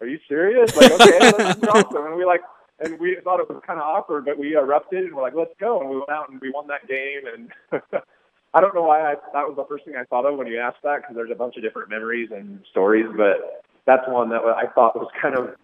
"Are 0.00 0.06
you 0.06 0.18
serious?" 0.28 0.76
Like, 0.76 0.92
okay, 0.92 1.18
this 1.18 1.56
is 1.56 1.62
awesome. 1.68 2.06
And 2.06 2.16
we 2.16 2.24
like, 2.24 2.42
and 2.80 2.98
we 2.98 3.16
thought 3.22 3.40
it 3.40 3.48
was 3.48 3.62
kind 3.66 3.78
of 3.78 3.86
awkward, 3.86 4.24
but 4.26 4.38
we 4.38 4.56
erupted, 4.56 5.04
and 5.04 5.14
we're 5.14 5.22
like, 5.22 5.34
"Let's 5.34 5.54
go!" 5.58 5.80
And 5.80 5.88
we 5.88 5.96
went 5.96 6.10
out 6.10 6.28
and 6.30 6.40
we 6.40 6.50
won 6.50 6.66
that 6.66 6.86
game. 6.88 7.22
And 7.32 7.50
I 8.52 8.60
don't 8.60 8.74
know 8.74 8.82
why 8.82 9.00
I, 9.00 9.14
that 9.32 9.48
was 9.48 9.56
the 9.56 9.64
first 9.68 9.84
thing 9.84 9.94
I 9.96 10.04
thought 10.04 10.26
of 10.26 10.36
when 10.36 10.46
you 10.46 10.58
asked 10.58 10.82
that, 10.82 11.02
because 11.02 11.14
there's 11.16 11.30
a 11.30 11.36
bunch 11.36 11.56
of 11.56 11.62
different 11.62 11.90
memories 11.90 12.30
and 12.32 12.60
stories, 12.70 13.06
but 13.16 13.64
that's 13.86 14.06
one 14.08 14.28
that 14.30 14.42
I 14.42 14.66
thought 14.74 14.96
was 14.96 15.08
kind 15.20 15.36
of 15.36 15.54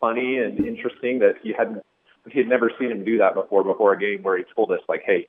funny 0.00 0.38
and 0.38 0.64
interesting 0.66 1.18
that 1.20 1.34
he 1.42 1.52
hadn't 1.52 1.84
he 2.30 2.38
had 2.38 2.48
never 2.48 2.70
seen 2.78 2.90
him 2.90 3.04
do 3.04 3.18
that 3.18 3.34
before 3.34 3.64
before 3.64 3.92
a 3.92 3.98
game 3.98 4.22
where 4.22 4.36
he 4.38 4.44
told 4.54 4.70
us 4.72 4.80
like, 4.88 5.02
"Hey, 5.04 5.26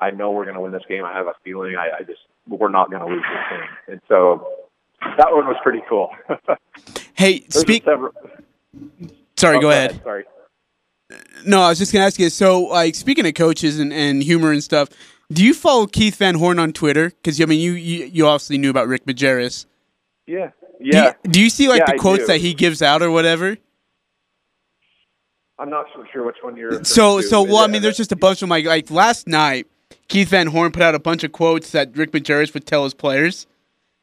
I 0.00 0.10
know 0.10 0.30
we're 0.30 0.44
going 0.44 0.56
to 0.56 0.60
win 0.60 0.72
this 0.72 0.82
game. 0.88 1.04
I 1.04 1.12
have 1.12 1.26
a 1.26 1.34
feeling. 1.44 1.76
I, 1.76 1.98
I 2.00 2.02
just 2.02 2.20
we're 2.48 2.68
not 2.68 2.90
going 2.90 3.02
to 3.02 3.08
lose 3.08 3.22
this 3.22 3.58
game." 3.58 3.68
And 3.88 4.00
so 4.08 4.46
that 5.00 5.32
one 5.32 5.46
was 5.46 5.56
pretty 5.62 5.82
cool. 5.88 6.10
hey, 7.14 7.44
speak. 7.48 7.84
Several... 7.84 8.12
Sorry, 9.36 9.56
oh, 9.56 9.60
go, 9.60 9.70
ahead. 9.70 9.90
ahead. 9.90 10.02
Sorry. 10.02 10.24
No, 11.46 11.60
I 11.60 11.68
was 11.68 11.78
just 11.78 11.92
gonna 11.92 12.04
ask 12.04 12.18
you. 12.18 12.30
So, 12.30 12.62
like, 12.62 12.94
speaking 12.94 13.26
of 13.26 13.34
coaches 13.34 13.78
and, 13.78 13.92
and 13.92 14.22
humor 14.22 14.50
and 14.50 14.64
stuff, 14.64 14.88
do 15.30 15.44
you 15.44 15.54
follow 15.54 15.86
Keith 15.86 16.16
Van 16.16 16.36
Horn 16.36 16.58
on 16.58 16.72
Twitter? 16.72 17.10
Because 17.10 17.40
I 17.40 17.44
mean, 17.44 17.60
you, 17.60 17.72
you 17.72 18.06
you 18.06 18.26
obviously 18.26 18.58
knew 18.58 18.70
about 18.70 18.88
Rick 18.88 19.04
Majerus. 19.06 19.66
Yeah, 20.26 20.50
yeah. 20.80 21.12
Do 21.22 21.28
you, 21.28 21.32
do 21.32 21.40
you 21.42 21.50
see 21.50 21.68
like 21.68 21.80
yeah, 21.80 21.92
the 21.92 21.98
quotes 21.98 22.26
that 22.26 22.40
he 22.40 22.54
gives 22.54 22.82
out 22.82 23.02
or 23.02 23.10
whatever? 23.10 23.58
I'm 25.58 25.70
not 25.70 25.86
so 25.94 26.04
sure 26.12 26.24
which 26.24 26.36
one 26.42 26.56
you're. 26.56 26.84
So 26.84 27.20
so 27.20 27.42
well, 27.42 27.58
I 27.58 27.66
mean, 27.66 27.82
there's 27.82 27.96
just 27.96 28.12
a 28.12 28.16
bunch 28.16 28.42
of 28.42 28.48
like 28.48 28.64
like 28.64 28.90
last 28.90 29.28
night, 29.28 29.66
Keith 30.08 30.28
Van 30.28 30.48
Horn 30.48 30.72
put 30.72 30.82
out 30.82 30.94
a 30.94 30.98
bunch 30.98 31.24
of 31.24 31.32
quotes 31.32 31.70
that 31.70 31.96
Rick 31.96 32.12
Majerus 32.12 32.52
would 32.54 32.66
tell 32.66 32.84
his 32.84 32.94
players, 32.94 33.46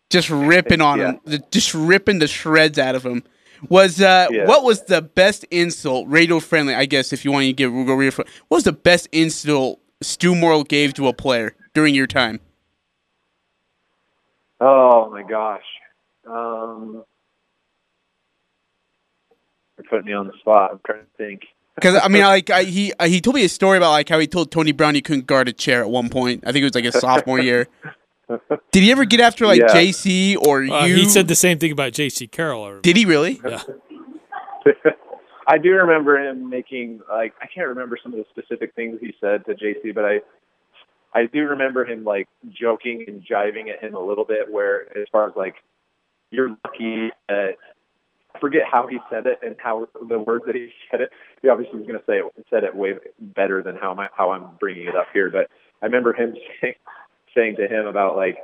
just 0.09 0.29
ripping 0.29 0.81
on 0.81 0.99
yeah. 0.99 1.13
them, 1.25 1.43
just 1.51 1.73
ripping 1.73 2.19
the 2.19 2.27
shreds 2.27 2.79
out 2.79 2.95
of 2.95 3.05
him. 3.05 3.23
Was 3.69 4.01
uh, 4.01 4.27
yeah. 4.31 4.45
what 4.45 4.63
was 4.63 4.83
the 4.85 5.01
best 5.01 5.43
insult, 5.51 6.07
radio 6.07 6.39
friendly? 6.39 6.73
I 6.73 6.85
guess 6.85 7.13
if 7.13 7.23
you 7.23 7.31
want 7.31 7.45
to 7.45 7.53
give 7.53 7.71
Google 7.71 7.95
radio, 7.95 8.23
what 8.47 8.57
was 8.57 8.63
the 8.63 8.71
best 8.71 9.07
insult 9.11 9.79
Stu 10.01 10.33
Morrill 10.33 10.63
gave 10.63 10.93
to 10.95 11.07
a 11.07 11.13
player 11.13 11.53
during 11.73 11.93
your 11.93 12.07
time? 12.07 12.39
Oh 14.59 15.09
my 15.11 15.23
gosh, 15.23 15.65
um, 16.25 17.03
you're 19.91 19.99
putting 19.99 20.11
me 20.11 20.13
on 20.13 20.27
the 20.27 20.33
spot. 20.39 20.71
I'm 20.71 20.79
trying 20.85 21.01
to 21.01 21.17
think. 21.17 21.41
Because 21.75 21.99
I 22.03 22.07
mean, 22.07 22.23
like 22.35 22.49
I, 22.49 22.63
he 22.63 22.93
uh, 22.99 23.07
he 23.07 23.21
told 23.21 23.35
me 23.35 23.43
a 23.43 23.49
story 23.49 23.77
about 23.77 23.91
like 23.91 24.09
how 24.09 24.19
he 24.19 24.27
told 24.27 24.51
Tony 24.51 24.71
Brown 24.71 24.95
he 24.95 25.01
couldn't 25.01 25.27
guard 25.27 25.47
a 25.47 25.53
chair 25.53 25.81
at 25.81 25.89
one 25.89 26.09
point. 26.09 26.43
I 26.45 26.51
think 26.51 26.63
it 26.63 26.65
was 26.65 26.75
like 26.75 26.85
a 26.85 26.91
sophomore 26.91 27.39
year. 27.41 27.67
Did 28.71 28.83
he 28.83 28.91
ever 28.91 29.03
get 29.03 29.19
after 29.19 29.45
like 29.45 29.59
yeah. 29.59 29.67
Jaycee 29.67 30.37
or 30.37 30.63
uh, 30.63 30.85
you? 30.85 30.95
He 30.95 31.09
said 31.09 31.27
the 31.27 31.35
same 31.35 31.59
thing 31.59 31.71
about 31.71 31.91
Jaycee 31.91 32.31
Carroll. 32.31 32.61
Or, 32.61 32.79
Did 32.79 32.95
he 32.95 33.05
really? 33.05 33.41
Yeah. 33.43 33.61
I 35.47 35.57
do 35.57 35.71
remember 35.71 36.17
him 36.17 36.49
making 36.49 37.01
like 37.09 37.33
I 37.41 37.47
can't 37.47 37.67
remember 37.67 37.97
some 38.01 38.13
of 38.13 38.19
the 38.19 38.25
specific 38.29 38.73
things 38.73 38.99
he 39.01 39.13
said 39.19 39.45
to 39.45 39.53
Jaycee, 39.53 39.93
but 39.93 40.05
I 40.05 40.19
I 41.13 41.25
do 41.25 41.41
remember 41.41 41.85
him 41.85 42.05
like 42.05 42.29
joking 42.49 43.03
and 43.07 43.21
jiving 43.21 43.69
at 43.69 43.83
him 43.83 43.95
a 43.95 43.99
little 43.99 44.23
bit. 44.23 44.49
Where 44.49 44.97
as 44.97 45.07
far 45.11 45.27
as 45.27 45.35
like 45.35 45.55
you're 46.29 46.49
lucky 46.49 47.09
that 47.27 47.55
I 47.59 47.70
forget 48.39 48.63
how 48.69 48.87
he 48.87 48.99
said 49.09 49.25
it 49.25 49.39
and 49.41 49.55
how 49.59 49.87
the 50.07 50.19
words 50.19 50.45
that 50.45 50.55
he 50.55 50.69
said 50.89 51.01
it. 51.01 51.09
He 51.41 51.49
obviously 51.49 51.79
was 51.79 51.87
going 51.87 51.99
to 51.99 52.05
say 52.05 52.19
it 52.19 52.45
said 52.49 52.63
it 52.63 52.75
way 52.75 52.93
better 53.19 53.61
than 53.61 53.75
how 53.75 53.93
my 53.93 54.07
how 54.15 54.31
I'm 54.31 54.47
bringing 54.59 54.87
it 54.87 54.95
up 54.95 55.07
here, 55.13 55.29
but 55.29 55.49
I 55.81 55.85
remember 55.85 56.13
him 56.13 56.35
saying 56.61 56.75
saying 57.35 57.55
to 57.57 57.67
him 57.67 57.85
about 57.85 58.15
like 58.15 58.37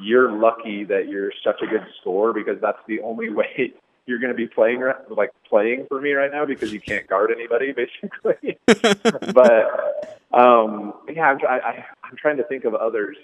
you're 0.00 0.30
lucky 0.30 0.84
that 0.84 1.08
you're 1.08 1.32
such 1.44 1.60
a 1.62 1.66
good 1.66 1.84
scorer 2.00 2.32
because 2.32 2.60
that's 2.60 2.78
the 2.86 3.00
only 3.00 3.30
way 3.32 3.72
you're 4.06 4.18
going 4.20 4.32
to 4.32 4.36
be 4.36 4.46
playing 4.46 4.82
like 5.10 5.30
playing 5.48 5.86
for 5.88 6.00
me 6.00 6.12
right 6.12 6.30
now 6.30 6.44
because 6.44 6.72
you 6.72 6.80
can't 6.80 7.06
guard 7.08 7.30
anybody 7.34 7.72
basically. 7.76 8.56
but 9.32 10.16
um, 10.32 10.94
yeah, 11.12 11.30
I'm, 11.30 11.38
I, 11.48 11.58
I, 11.58 11.84
I'm 12.04 12.16
trying 12.16 12.36
to 12.36 12.44
think 12.44 12.64
of 12.64 12.74
others. 12.74 13.16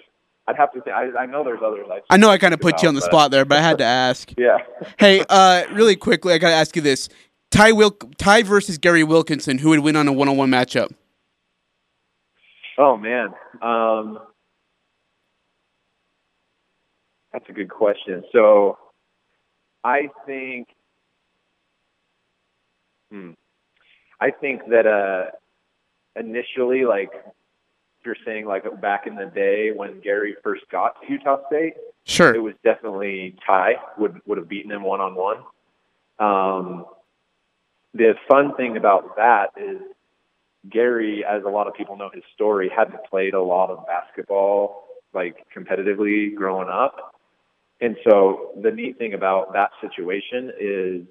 I'd 0.47 0.57
have 0.57 0.73
to 0.73 0.81
say 0.85 0.91
I, 0.91 1.09
I 1.19 1.25
know 1.25 1.43
there's 1.43 1.61
others. 1.65 1.85
I, 1.89 2.01
I 2.09 2.17
know 2.17 2.29
I 2.29 2.37
kind 2.37 2.53
of 2.53 2.59
put 2.59 2.73
about, 2.73 2.83
you 2.83 2.89
on 2.89 2.95
the 2.95 3.01
spot 3.01 3.31
there, 3.31 3.45
but 3.45 3.57
I 3.57 3.61
had 3.61 3.77
to 3.77 3.85
ask. 3.85 4.33
yeah. 4.37 4.57
hey, 4.99 5.23
uh, 5.29 5.63
really 5.71 5.95
quickly, 5.95 6.33
I 6.33 6.37
got 6.37 6.49
to 6.49 6.55
ask 6.55 6.75
you 6.75 6.81
this: 6.81 7.07
Tai 7.51 7.71
Wilk, 7.71 8.05
Tai 8.17 8.43
versus 8.43 8.77
Gary 8.77 9.03
Wilkinson, 9.03 9.57
who 9.57 9.69
would 9.69 9.79
win 9.79 9.95
on 9.95 10.07
a 10.07 10.13
one-on-one 10.13 10.49
matchup? 10.49 10.91
Oh 12.77 12.97
man, 12.97 13.29
um, 13.61 14.19
that's 17.31 17.47
a 17.47 17.53
good 17.53 17.69
question. 17.69 18.23
So 18.31 18.77
I 19.83 20.09
think, 20.25 20.67
hmm, 23.11 23.31
I 24.19 24.31
think 24.31 24.61
that 24.69 24.87
uh, 24.87 25.31
initially, 26.19 26.85
like 26.85 27.11
you're 28.05 28.15
saying, 28.25 28.45
like 28.45 28.63
back 28.81 29.07
in 29.07 29.15
the 29.15 29.25
day 29.25 29.71
when 29.75 29.99
Gary 30.01 30.35
first 30.43 30.63
got 30.71 31.01
to 31.01 31.11
Utah 31.11 31.39
State, 31.47 31.73
sure, 32.05 32.35
it 32.35 32.39
was 32.39 32.53
definitely 32.63 33.35
Tai 33.45 33.73
would 33.97 34.21
would 34.25 34.37
have 34.37 34.49
beaten 34.49 34.71
him 34.71 34.83
one 34.83 35.01
on 35.01 35.15
one. 35.15 35.37
Um, 36.19 36.85
the 37.93 38.13
fun 38.27 38.55
thing 38.55 38.77
about 38.77 39.15
that 39.15 39.51
is 39.57 39.81
Gary, 40.69 41.23
as 41.25 41.43
a 41.43 41.49
lot 41.49 41.67
of 41.67 41.73
people 41.73 41.97
know 41.97 42.09
his 42.13 42.23
story, 42.33 42.71
hadn't 42.75 42.99
played 43.09 43.33
a 43.33 43.41
lot 43.41 43.69
of 43.69 43.85
basketball 43.85 44.83
like 45.13 45.45
competitively 45.55 46.33
growing 46.35 46.69
up. 46.69 47.15
And 47.81 47.95
so 48.07 48.51
the 48.61 48.71
neat 48.71 48.97
thing 48.97 49.13
about 49.13 49.53
that 49.53 49.71
situation 49.81 50.51
is 50.59 51.01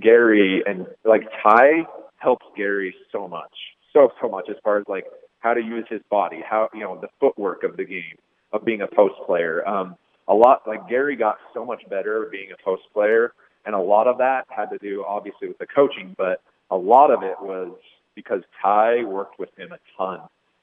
Gary 0.00 0.62
and 0.66 0.86
like 1.04 1.22
Tai 1.42 1.86
helps 2.18 2.46
Gary 2.56 2.94
so 3.10 3.26
much, 3.26 3.52
so 3.92 4.10
so 4.20 4.28
much 4.28 4.48
as 4.50 4.56
far 4.62 4.78
as 4.78 4.84
like 4.88 5.06
how 5.40 5.54
to 5.54 5.60
use 5.60 5.84
his 5.88 6.00
body, 6.10 6.42
how 6.48 6.68
you 6.74 6.80
know 6.80 6.98
the 7.00 7.08
footwork 7.20 7.62
of 7.62 7.76
the 7.76 7.84
game, 7.84 8.16
of 8.52 8.64
being 8.64 8.82
a 8.82 8.86
post 8.86 9.14
player. 9.26 9.66
Um, 9.68 9.96
a 10.28 10.34
lot 10.34 10.62
like 10.66 10.88
Gary 10.88 11.16
got 11.16 11.38
so 11.54 11.64
much 11.64 11.82
better 11.88 12.28
being 12.30 12.50
a 12.52 12.62
post 12.62 12.82
player, 12.92 13.32
and 13.64 13.74
a 13.74 13.80
lot 13.80 14.06
of 14.06 14.18
that 14.18 14.46
had 14.48 14.66
to 14.70 14.78
do 14.78 15.04
obviously 15.06 15.48
with 15.48 15.58
the 15.58 15.66
coaching, 15.66 16.14
but 16.18 16.42
a 16.70 16.76
lot 16.76 17.10
of 17.10 17.22
it 17.22 17.36
was 17.40 17.72
because 18.14 18.42
Tai 18.60 19.04
worked 19.04 19.38
with 19.38 19.50
him 19.56 19.70
a 19.72 19.78
ton. 19.96 20.20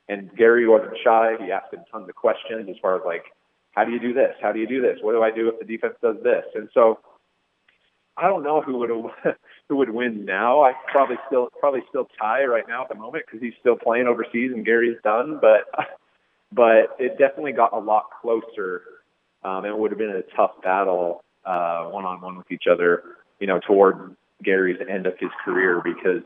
And 0.08 0.30
Gary 0.38 0.68
wasn't 0.68 0.96
shy. 1.04 1.36
He 1.44 1.52
asked 1.52 1.74
him 1.74 1.80
tons 1.92 2.08
of 2.08 2.16
questions 2.16 2.70
as 2.70 2.76
far 2.80 2.96
as 2.96 3.02
like 3.06 3.24
how 3.72 3.84
do 3.84 3.92
you 3.92 4.00
do 4.00 4.14
this? 4.14 4.34
How 4.42 4.52
do 4.52 4.60
you 4.60 4.68
do 4.68 4.82
this? 4.82 4.98
What 5.02 5.12
do 5.12 5.22
I 5.22 5.32
do 5.32 5.50
if 5.50 5.60
the 5.60 5.66
defense 5.66 5.96
does 6.02 6.16
this? 6.24 6.46
And 6.56 6.70
so 6.74 7.00
I 8.18 8.28
don't 8.28 8.44
know 8.44 8.62
who 8.62 8.78
would 8.80 8.90
who 9.70 9.76
would 9.76 9.90
win 9.90 10.26
now. 10.26 10.62
I 10.62 10.74
probably 10.92 11.18
still 11.28 11.50
probably 11.60 11.82
still 11.90 12.08
Tai 12.20 12.46
right 12.46 12.64
now 12.68 12.84
at 12.84 12.90
the 12.90 12.96
moment 12.96 13.26
because 13.26 13.42
he's 13.42 13.54
still 13.60 13.76
playing 13.76 14.08
overseas 14.08 14.52
and 14.54 14.66
Gary's 14.66 14.98
done. 15.04 15.40
But 15.42 15.68
but 16.52 16.96
it 17.00 17.18
definitely 17.18 17.54
got 17.54 17.74
a 17.74 17.80
lot 17.80 18.06
closer. 18.22 18.82
Um, 19.44 19.66
it 19.66 19.78
would 19.78 19.92
have 19.92 19.98
been 19.98 20.10
a 20.10 20.36
tough 20.36 20.52
battle 20.64 21.24
one 21.44 22.06
on 22.06 22.22
one 22.22 22.38
with 22.38 22.52
each 22.52 22.66
other. 22.72 23.04
You 23.40 23.48
know, 23.48 23.60
toward 23.68 24.16
Gary's 24.44 24.80
end 24.90 25.06
of 25.06 25.14
his 25.20 25.30
career 25.44 25.82
because 25.84 26.24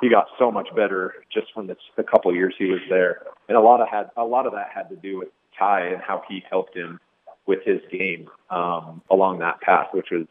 he 0.00 0.08
got 0.08 0.26
so 0.38 0.50
much 0.50 0.68
better 0.74 1.14
just 1.32 1.46
from 1.54 1.66
the, 1.66 1.76
the 1.96 2.02
couple 2.02 2.30
of 2.30 2.36
years 2.36 2.54
he 2.58 2.66
was 2.66 2.80
there, 2.90 3.22
and 3.48 3.56
a 3.56 3.60
lot 3.60 3.80
of 3.80 3.88
had 3.88 4.10
a 4.16 4.24
lot 4.24 4.46
of 4.46 4.52
that 4.52 4.68
had 4.74 4.88
to 4.90 4.96
do 4.96 5.18
with 5.18 5.28
Tai 5.58 5.86
and 5.86 6.02
how 6.02 6.22
he 6.28 6.42
helped 6.50 6.76
him 6.76 6.98
with 7.46 7.60
his 7.64 7.80
game 7.90 8.28
um, 8.50 9.02
along 9.10 9.38
that 9.40 9.60
path, 9.60 9.88
which 9.92 10.08
was 10.10 10.26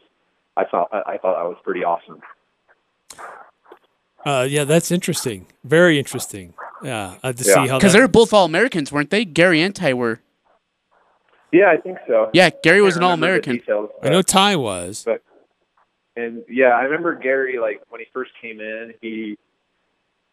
I 0.56 0.64
thought 0.64 0.88
I 0.92 1.18
thought 1.18 1.36
that 1.36 1.48
was 1.48 1.58
pretty 1.64 1.84
awesome. 1.84 2.20
Uh, 4.24 4.46
yeah, 4.48 4.64
that's 4.64 4.90
interesting. 4.90 5.46
Very 5.64 5.98
interesting. 5.98 6.54
Yeah, 6.82 7.16
uh, 7.22 7.32
to 7.32 7.44
yeah. 7.44 7.54
see 7.54 7.68
how 7.68 7.78
because 7.78 7.92
they're 7.92 8.08
both 8.08 8.32
all 8.32 8.44
Americans, 8.44 8.92
weren't 8.92 9.10
they? 9.10 9.24
Gary 9.24 9.60
and 9.62 9.74
Tai 9.74 9.94
were. 9.94 10.20
Yeah, 11.52 11.70
I 11.70 11.76
think 11.76 11.98
so. 12.06 12.30
Yeah, 12.32 12.50
Gary 12.62 12.80
was 12.80 12.96
an 12.96 13.02
all 13.02 13.12
American. 13.12 13.60
I 14.02 14.08
know 14.08 14.22
Tai 14.22 14.56
was. 14.56 15.02
But 15.04 15.22
and 16.16 16.44
yeah, 16.48 16.68
I 16.68 16.82
remember 16.82 17.14
Gary 17.14 17.58
like 17.58 17.82
when 17.88 18.00
he 18.00 18.06
first 18.12 18.30
came 18.40 18.60
in, 18.60 18.94
he 19.00 19.38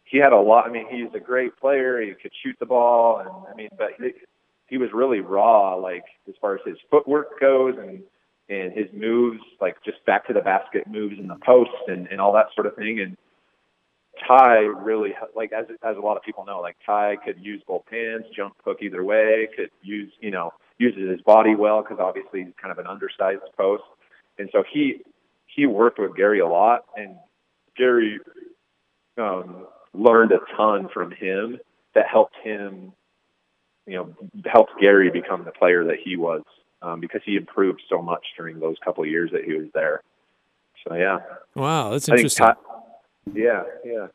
he 0.06 0.18
had 0.18 0.34
a 0.34 0.40
lot. 0.40 0.66
I 0.66 0.72
mean, 0.72 0.88
he's 0.90 1.14
a 1.14 1.20
great 1.20 1.56
player. 1.58 2.02
He 2.02 2.14
could 2.14 2.32
shoot 2.44 2.56
the 2.60 2.66
ball, 2.66 3.20
and 3.20 3.30
I 3.52 3.56
mean, 3.56 3.70
but 3.78 3.92
he, 4.00 4.12
he 4.68 4.78
was 4.78 4.90
really 4.94 5.20
raw, 5.20 5.76
like 5.76 6.06
as 6.28 6.36
far 6.42 6.56
as 6.56 6.62
his 6.66 6.78
footwork 6.90 7.40
goes 7.40 7.76
and 7.78 8.02
and 8.50 8.74
his 8.74 8.88
moves, 8.94 9.40
like 9.62 9.78
just 9.84 10.04
back 10.06 10.26
to 10.28 10.34
the 10.34 10.42
basket 10.42 10.88
moves 10.88 11.16
in 11.20 11.28
the 11.28 11.38
post 11.46 11.70
and 11.88 12.08
and 12.08 12.20
all 12.20 12.34
that 12.34 12.48
sort 12.56 12.68
of 12.68 12.76
thing. 12.76 13.00
And 13.00 13.18
Tai 14.28 14.58
really, 14.84 15.12
like 15.36 15.52
as 15.54 15.66
as 15.84 15.98
a 15.98 16.00
lot 16.00 16.18
of 16.18 16.24
people 16.24 16.46
know, 16.46 16.60
like 16.60 16.76
Tai 16.86 17.18
could 17.24 17.38
use 17.40 17.62
both 17.68 17.84
hands, 17.90 18.26
jump 18.36 18.56
hook 18.66 18.80
either 18.82 19.04
way, 19.04 19.48
could 19.56 19.70
use 19.82 20.12
you 20.20 20.32
know 20.32 20.52
uses 20.78 21.10
his 21.10 21.22
body 21.22 21.56
well 21.56 21.82
because 21.82 21.98
obviously 22.00 22.44
he's 22.44 22.54
kind 22.62 22.72
of 22.72 22.80
an 22.80 22.88
undersized 22.88 23.42
post, 23.56 23.84
and 24.38 24.50
so 24.52 24.64
he 24.72 25.02
he 25.46 25.66
worked 25.66 26.00
with 26.00 26.16
Gary 26.16 26.40
a 26.40 26.48
lot, 26.48 26.86
and 26.96 27.16
Gary 27.78 28.20
um, 29.18 29.68
learned 29.94 30.32
a 30.32 30.40
ton 30.56 30.90
from 30.94 31.12
him 31.12 31.60
that 31.96 32.06
helped 32.08 32.36
him 32.44 32.94
you 33.90 33.96
know, 33.96 34.16
helped 34.46 34.74
Gary 34.80 35.10
become 35.10 35.44
the 35.44 35.52
player 35.52 35.84
that 35.84 35.98
he 36.04 36.16
was 36.16 36.44
um, 36.82 37.00
because 37.00 37.22
he 37.26 37.36
improved 37.36 37.82
so 37.90 38.02
much 38.02 38.26
during 38.38 38.60
those 38.60 38.76
couple 38.84 39.04
of 39.04 39.10
years 39.10 39.32
that 39.32 39.44
he 39.44 39.54
was 39.54 39.68
there. 39.74 40.04
So 40.88 40.96
yeah. 40.96 41.20
Wow, 41.56 41.92
that's 41.92 42.08
interesting. 42.08 42.46
Tai- 42.46 42.56
yeah, 43.34 43.64
yeah. 43.86 44.08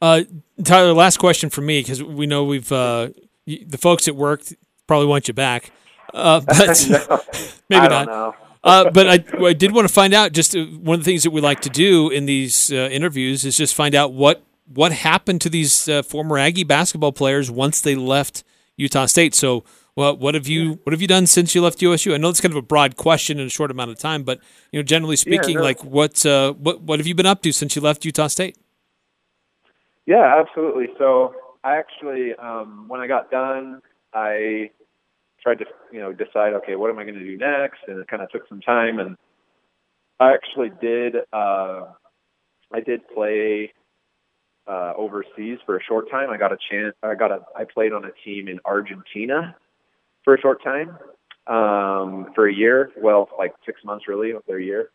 Uh, 0.00 0.22
Tyler, 0.64 0.92
last 0.92 1.18
question 1.18 1.48
for 1.50 1.60
me 1.60 1.80
because 1.80 2.02
we 2.02 2.26
know 2.26 2.44
we've 2.44 2.72
uh, 2.72 3.10
the 3.46 3.78
folks 3.78 4.08
at 4.08 4.16
work 4.16 4.42
probably 4.86 5.06
want 5.06 5.28
you 5.28 5.34
back, 5.34 5.70
uh, 6.12 6.40
but 6.46 6.86
no, 6.90 7.20
maybe 7.68 7.88
not. 7.88 8.36
uh, 8.64 8.90
but 8.90 9.08
I, 9.08 9.24
I, 9.44 9.52
did 9.52 9.72
want 9.72 9.86
to 9.86 9.92
find 9.92 10.12
out 10.12 10.32
just 10.32 10.56
uh, 10.56 10.64
one 10.64 10.98
of 10.98 11.04
the 11.04 11.10
things 11.10 11.22
that 11.22 11.30
we 11.30 11.40
like 11.40 11.60
to 11.60 11.70
do 11.70 12.10
in 12.10 12.26
these 12.26 12.72
uh, 12.72 12.88
interviews 12.90 13.44
is 13.44 13.56
just 13.56 13.74
find 13.74 13.94
out 13.94 14.12
what 14.12 14.42
what 14.74 14.92
happened 14.92 15.40
to 15.42 15.48
these 15.48 15.88
uh, 15.88 16.02
former 16.02 16.38
Aggie 16.38 16.64
basketball 16.64 17.12
players 17.12 17.50
once 17.50 17.80
they 17.80 17.94
left 17.94 18.42
Utah 18.76 19.06
State. 19.06 19.34
So, 19.34 19.64
well, 19.94 20.16
what 20.16 20.34
have 20.34 20.48
you 20.48 20.80
what 20.84 20.92
have 20.92 21.02
you 21.02 21.08
done 21.08 21.26
since 21.26 21.54
you 21.54 21.60
left 21.60 21.82
USU? 21.82 22.14
I 22.14 22.16
know 22.16 22.30
it's 22.30 22.40
kind 22.40 22.52
of 22.52 22.56
a 22.56 22.62
broad 22.62 22.96
question 22.96 23.38
in 23.38 23.46
a 23.46 23.50
short 23.50 23.70
amount 23.70 23.90
of 23.90 23.98
time, 23.98 24.22
but 24.22 24.40
you 24.70 24.78
know, 24.78 24.82
generally 24.82 25.16
speaking, 25.16 25.50
yeah, 25.50 25.56
no. 25.56 25.62
like 25.62 25.84
what 25.84 26.24
uh, 26.24 26.54
what 26.54 26.80
what 26.80 26.98
have 26.98 27.06
you 27.06 27.14
been 27.14 27.26
up 27.26 27.42
to 27.42 27.52
since 27.52 27.76
you 27.76 27.82
left 27.82 28.04
Utah 28.04 28.28
State? 28.28 28.56
Yeah, 30.06 30.40
absolutely. 30.40 30.88
So 30.98 31.34
I 31.62 31.76
actually, 31.76 32.34
um, 32.34 32.86
when 32.88 33.00
I 33.00 33.06
got 33.06 33.30
done, 33.30 33.82
I 34.14 34.70
tried 35.42 35.58
to 35.58 35.66
you 35.92 36.00
know 36.00 36.12
decide 36.12 36.54
okay 36.54 36.76
what 36.76 36.90
am 36.90 36.98
I 36.98 37.04
going 37.04 37.16
to 37.16 37.24
do 37.24 37.36
next, 37.36 37.80
and 37.86 37.98
it 37.98 38.08
kind 38.08 38.22
of 38.22 38.30
took 38.30 38.48
some 38.48 38.62
time. 38.62 38.98
And 38.98 39.16
I 40.18 40.32
actually 40.32 40.70
did 40.80 41.16
uh, 41.34 41.84
I 42.72 42.80
did 42.80 43.02
play 43.14 43.74
uh, 44.66 44.94
overseas 44.96 45.58
for 45.66 45.76
a 45.76 45.82
short 45.82 46.10
time. 46.10 46.30
I 46.30 46.38
got 46.38 46.50
a 46.50 46.58
chance. 46.70 46.94
I 47.02 47.14
got 47.14 47.30
a. 47.30 47.40
I 47.54 47.64
played 47.64 47.92
on 47.92 48.06
a 48.06 48.12
team 48.24 48.48
in 48.48 48.58
Argentina 48.64 49.54
for 50.24 50.34
a 50.34 50.40
short 50.40 50.62
time 50.62 50.90
um, 51.46 52.32
for 52.34 52.48
a 52.48 52.54
year. 52.54 52.90
Well, 52.96 53.28
like 53.38 53.54
six 53.66 53.80
months 53.84 54.08
really, 54.08 54.30
of 54.30 54.42
their 54.46 54.60
year. 54.60 54.90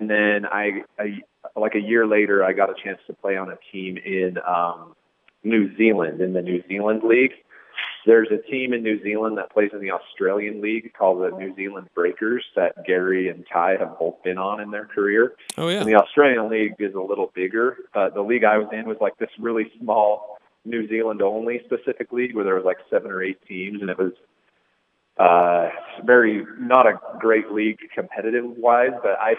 And 0.00 0.08
then 0.08 0.46
I, 0.46 0.82
I, 0.98 1.20
like 1.56 1.74
a 1.74 1.80
year 1.80 2.06
later, 2.06 2.44
I 2.44 2.52
got 2.52 2.70
a 2.70 2.74
chance 2.82 2.98
to 3.08 3.12
play 3.14 3.36
on 3.36 3.50
a 3.50 3.58
team 3.72 3.96
in 3.96 4.36
um, 4.46 4.94
New 5.42 5.76
Zealand 5.76 6.20
in 6.20 6.32
the 6.32 6.42
New 6.42 6.62
Zealand 6.68 7.02
League. 7.04 7.32
There's 8.06 8.28
a 8.30 8.38
team 8.50 8.72
in 8.72 8.82
New 8.82 9.02
Zealand 9.02 9.36
that 9.38 9.52
plays 9.52 9.70
in 9.72 9.80
the 9.80 9.90
Australian 9.90 10.62
League 10.62 10.92
called 10.96 11.20
the 11.20 11.36
New 11.36 11.54
Zealand 11.56 11.88
Breakers 11.94 12.44
that 12.56 12.86
Gary 12.86 13.28
and 13.28 13.44
Tai 13.52 13.76
have 13.78 13.98
both 13.98 14.22
been 14.22 14.38
on 14.38 14.60
in 14.60 14.70
their 14.70 14.86
career. 14.86 15.34
Oh 15.58 15.68
yeah. 15.68 15.80
And 15.80 15.86
the 15.86 15.96
Australian 15.96 16.48
League 16.48 16.74
is 16.78 16.94
a 16.94 17.00
little 17.00 17.30
bigger. 17.34 17.76
Uh, 17.94 18.08
the 18.10 18.22
league 18.22 18.44
I 18.44 18.56
was 18.56 18.68
in 18.72 18.86
was 18.86 18.96
like 19.00 19.18
this 19.18 19.28
really 19.38 19.70
small 19.80 20.38
New 20.64 20.88
Zealand 20.88 21.22
only 21.22 21.60
specific 21.64 22.12
league 22.12 22.34
where 22.34 22.44
there 22.44 22.54
was 22.54 22.64
like 22.64 22.78
seven 22.88 23.10
or 23.10 23.22
eight 23.22 23.38
teams, 23.46 23.80
and 23.80 23.90
it 23.90 23.98
was 23.98 24.12
uh, 25.18 25.68
very 26.04 26.46
not 26.58 26.86
a 26.86 26.98
great 27.18 27.50
league 27.50 27.78
competitive 27.94 28.44
wise. 28.44 28.92
But 29.02 29.18
I, 29.20 29.34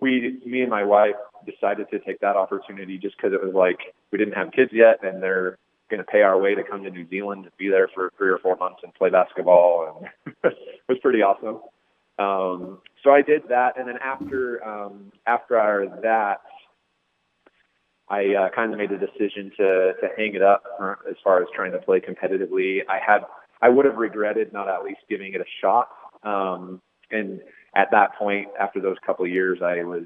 we, 0.00 0.40
me 0.44 0.60
and 0.60 0.70
my 0.70 0.84
wife 0.84 1.14
decided 1.46 1.88
to 1.90 1.98
take 2.00 2.20
that 2.20 2.36
opportunity 2.36 2.98
just 2.98 3.16
because 3.16 3.32
it 3.32 3.44
was 3.44 3.54
like 3.54 3.78
we 4.12 4.18
didn't 4.18 4.34
have 4.34 4.52
kids 4.52 4.70
yet, 4.72 5.02
and 5.02 5.22
they're 5.22 5.58
going 5.90 5.98
to 5.98 6.10
pay 6.10 6.22
our 6.22 6.38
way 6.40 6.54
to 6.54 6.62
come 6.62 6.82
to 6.82 6.90
New 6.90 7.08
Zealand 7.08 7.44
to 7.44 7.50
be 7.58 7.68
there 7.68 7.88
for 7.94 8.12
three 8.16 8.30
or 8.30 8.38
four 8.38 8.56
months 8.56 8.80
and 8.82 8.92
play 8.94 9.10
basketball, 9.10 10.08
and 10.26 10.34
it 10.44 10.82
was 10.88 10.98
pretty 11.02 11.22
awesome. 11.22 11.60
Um, 12.18 12.78
so 13.02 13.10
I 13.10 13.22
did 13.22 13.42
that, 13.48 13.78
and 13.78 13.88
then 13.88 13.98
after 14.02 14.64
um, 14.64 15.12
after 15.26 15.88
that, 16.02 16.40
I 18.08 18.34
uh, 18.34 18.48
kind 18.54 18.72
of 18.72 18.78
made 18.78 18.92
a 18.92 18.98
decision 18.98 19.50
to 19.56 19.92
to 20.00 20.08
hang 20.16 20.34
it 20.34 20.42
up 20.42 20.62
as 21.08 21.16
far 21.24 21.42
as 21.42 21.48
trying 21.54 21.72
to 21.72 21.78
play 21.78 22.00
competitively. 22.00 22.80
I 22.88 22.98
had 23.04 23.22
I 23.62 23.68
would 23.68 23.84
have 23.84 23.96
regretted 23.96 24.52
not 24.52 24.68
at 24.68 24.84
least 24.84 25.00
giving 25.08 25.34
it 25.34 25.40
a 25.40 25.44
shot. 25.60 25.88
Um, 26.22 26.80
and 27.10 27.40
at 27.76 27.90
that 27.90 28.16
point, 28.16 28.48
after 28.60 28.80
those 28.80 28.96
couple 29.04 29.24
of 29.24 29.30
years, 29.30 29.60
I 29.62 29.84
was 29.84 30.04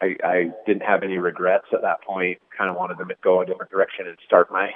I, 0.00 0.16
I 0.24 0.50
didn't 0.66 0.82
have 0.82 1.02
any 1.02 1.18
regrets 1.18 1.66
at 1.72 1.82
that 1.82 2.02
point. 2.02 2.38
Kind 2.56 2.70
of 2.70 2.76
wanted 2.76 2.98
to 2.98 3.04
go 3.22 3.40
a 3.40 3.46
different 3.46 3.70
direction 3.70 4.06
and 4.06 4.16
start 4.26 4.50
my 4.50 4.70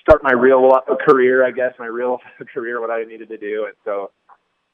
start 0.00 0.22
my 0.22 0.32
real 0.32 0.70
career, 1.06 1.46
I 1.46 1.50
guess, 1.50 1.72
my 1.78 1.86
real 1.86 2.18
career, 2.54 2.80
what 2.80 2.90
I 2.90 3.04
needed 3.04 3.28
to 3.28 3.36
do. 3.36 3.66
And 3.66 3.74
so 3.84 4.10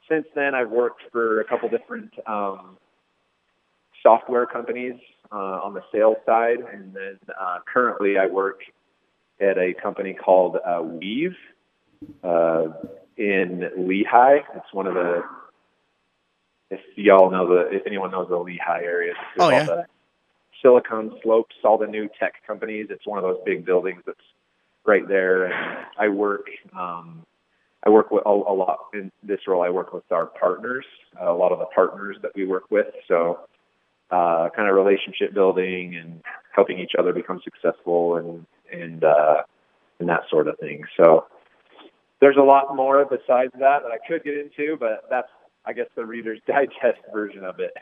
since 0.08 0.26
then, 0.34 0.54
I've 0.54 0.70
worked 0.70 1.02
for 1.10 1.40
a 1.40 1.44
couple 1.44 1.68
different 1.68 2.12
um, 2.26 2.76
software 4.02 4.46
companies 4.46 4.94
uh, 5.32 5.60
on 5.64 5.74
the 5.74 5.80
sales 5.92 6.18
side, 6.26 6.58
and 6.72 6.94
then 6.94 7.18
uh, 7.40 7.58
currently 7.72 8.18
I 8.18 8.26
work 8.26 8.60
at 9.40 9.58
a 9.58 9.74
company 9.82 10.14
called 10.14 10.56
uh, 10.64 10.82
Weave 10.82 11.34
uh, 12.22 12.64
in 13.16 13.70
Lehi. 13.78 14.40
It's 14.56 14.72
one 14.72 14.86
of 14.86 14.94
the 14.94 15.22
if 16.70 16.80
y'all 16.96 17.30
know 17.30 17.48
the 17.48 17.76
if 17.76 17.82
anyone 17.86 18.10
knows 18.10 18.28
the 18.28 18.36
Lehi 18.36 18.82
area, 18.82 19.14
oh 19.38 19.50
yeah. 19.50 19.82
Silicon 20.62 21.12
Slopes, 21.22 21.54
all 21.62 21.76
the 21.76 21.86
new 21.86 22.08
tech 22.18 22.34
companies. 22.46 22.86
It's 22.88 23.06
one 23.06 23.18
of 23.18 23.24
those 23.24 23.38
big 23.44 23.66
buildings 23.66 24.02
that's 24.06 24.18
right 24.86 25.06
there. 25.06 25.44
And 25.46 25.86
I 25.98 26.08
work 26.08 26.46
um, 26.76 27.24
I 27.86 27.90
work 27.90 28.10
with 28.10 28.22
a, 28.24 28.30
a 28.30 28.54
lot 28.54 28.78
in 28.94 29.12
this 29.22 29.40
role. 29.46 29.62
I 29.62 29.70
work 29.70 29.92
with 29.92 30.10
our 30.10 30.26
partners, 30.26 30.86
a 31.20 31.32
lot 31.32 31.52
of 31.52 31.58
the 31.58 31.66
partners 31.66 32.16
that 32.22 32.32
we 32.34 32.46
work 32.46 32.70
with. 32.70 32.86
So 33.08 33.40
uh, 34.10 34.48
kind 34.54 34.68
of 34.68 34.74
relationship 34.74 35.34
building 35.34 35.96
and 35.96 36.22
helping 36.54 36.78
each 36.78 36.92
other 36.98 37.12
become 37.12 37.40
successful 37.44 38.16
and 38.16 38.46
and 38.72 39.04
uh, 39.04 39.42
and 40.00 40.08
that 40.08 40.22
sort 40.30 40.48
of 40.48 40.58
thing. 40.58 40.84
So 40.96 41.26
there's 42.20 42.36
a 42.36 42.42
lot 42.42 42.74
more 42.74 43.04
besides 43.04 43.52
that 43.58 43.82
that 43.82 43.90
I 43.92 43.98
could 44.06 44.24
get 44.24 44.34
into, 44.36 44.76
but 44.78 45.04
that's 45.10 45.28
I 45.64 45.72
guess 45.72 45.86
the 45.94 46.04
Reader's 46.04 46.40
Digest 46.46 47.00
version 47.12 47.44
of 47.44 47.60
it. 47.60 47.72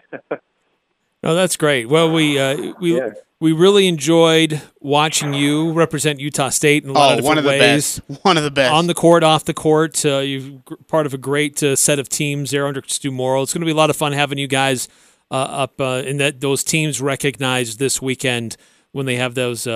no, 1.23 1.35
that's 1.35 1.57
great. 1.57 1.89
Well, 1.89 2.13
we 2.13 2.39
uh, 2.39 2.75
we 2.81 2.97
yeah. 2.97 3.11
we 3.41 3.53
really 3.53 3.89
enjoyed 3.89 4.61
watching 4.81 5.35
you 5.35 5.73
represent 5.73 6.21
Utah 6.21 6.51
State 6.51 6.85
in 6.85 6.91
a 6.91 6.93
lot 6.93 7.15
oh, 7.15 7.19
of 7.19 7.25
one 7.25 7.39
of 7.39 7.45
ways. 7.45 8.01
best. 8.01 8.25
One 8.25 8.37
of 8.37 8.45
the 8.45 8.51
best 8.51 8.73
on 8.73 8.87
the 8.87 8.95
court, 8.95 9.23
off 9.23 9.45
the 9.45 9.55
court. 9.55 10.05
Uh, 10.05 10.19
you're 10.19 10.61
part 10.89 11.07
of 11.07 11.15
a 11.15 11.19
great 11.19 11.63
uh, 11.63 11.77
set 11.77 11.99
of 11.99 12.09
teams 12.09 12.51
there 12.51 12.67
under 12.67 12.83
Stu 12.87 13.11
Morrill. 13.11 13.43
It's 13.43 13.53
going 13.53 13.63
to 13.63 13.67
be 13.67 13.73
a 13.73 13.77
lot 13.77 13.91
of 13.91 13.97
fun 13.97 14.13
having 14.13 14.39
you 14.39 14.49
guys 14.49 14.89
uh, 15.31 15.35
up 15.35 15.81
uh, 15.81 16.03
in 16.05 16.19
that 16.19 16.41
those 16.41 16.63
teams 16.63 17.01
recognized 17.01 17.79
this 17.79 18.03
weekend 18.03 18.57
when 18.93 19.07
they 19.07 19.17
have 19.17 19.35
those 19.35 19.67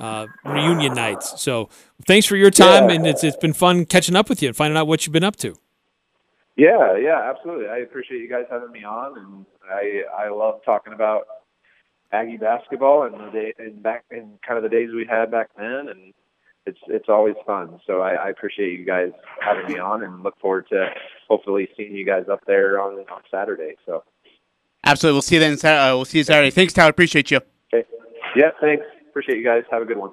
uh, 0.00 0.26
reunion 0.44 0.94
nights. 0.94 1.40
So 1.40 1.68
thanks 2.06 2.26
for 2.26 2.36
your 2.36 2.50
time, 2.50 2.88
yeah. 2.88 2.96
and 2.96 3.06
it's 3.06 3.22
it's 3.22 3.36
been 3.36 3.52
fun 3.52 3.84
catching 3.84 4.16
up 4.16 4.28
with 4.28 4.42
you 4.42 4.48
and 4.48 4.56
finding 4.56 4.76
out 4.76 4.86
what 4.86 5.06
you've 5.06 5.12
been 5.12 5.24
up 5.24 5.36
to. 5.36 5.56
Yeah, 6.56 6.96
yeah, 6.96 7.30
absolutely. 7.30 7.68
I 7.68 7.78
appreciate 7.78 8.20
you 8.20 8.28
guys 8.28 8.44
having 8.50 8.72
me 8.72 8.84
on, 8.84 9.18
and 9.18 9.46
I 9.70 10.02
I 10.24 10.28
love 10.28 10.60
talking 10.64 10.92
about 10.92 11.26
Aggie 12.12 12.38
basketball 12.38 13.04
and 13.04 13.14
the 13.14 13.30
day 13.30 13.54
and 13.58 13.82
back 13.82 14.04
in 14.10 14.38
kind 14.46 14.56
of 14.56 14.62
the 14.62 14.68
days 14.68 14.90
we 14.94 15.06
had 15.08 15.30
back 15.30 15.48
then, 15.56 15.88
and 15.88 16.12
it's 16.66 16.78
it's 16.88 17.08
always 17.08 17.36
fun. 17.46 17.80
So 17.86 18.00
I, 18.00 18.14
I 18.14 18.28
appreciate 18.30 18.78
you 18.78 18.84
guys 18.84 19.12
having 19.40 19.72
me 19.72 19.78
on, 19.78 20.02
and 20.02 20.22
look 20.22 20.38
forward 20.40 20.66
to 20.70 20.90
hopefully 21.28 21.68
seeing 21.76 21.94
you 21.94 22.04
guys 22.04 22.24
up 22.30 22.40
there 22.46 22.80
on 22.80 22.94
on 23.10 23.22
Saturday. 23.30 23.76
So 23.86 24.02
absolutely, 24.84 25.14
we'll 25.14 25.22
see 25.22 25.36
you 25.36 25.40
then. 25.40 25.52
Uh, 25.54 25.94
we'll 25.94 26.04
see 26.04 26.18
you 26.18 26.24
Saturday. 26.24 26.50
Thanks, 26.50 26.72
Tyler. 26.72 26.90
Appreciate 26.90 27.30
you. 27.30 27.40
Okay. 27.72 27.88
Yeah, 28.36 28.50
thanks. 28.60 28.84
Appreciate 29.10 29.38
you 29.38 29.44
guys. 29.44 29.64
Have 29.70 29.82
a 29.82 29.84
good 29.84 29.98
one. 29.98 30.12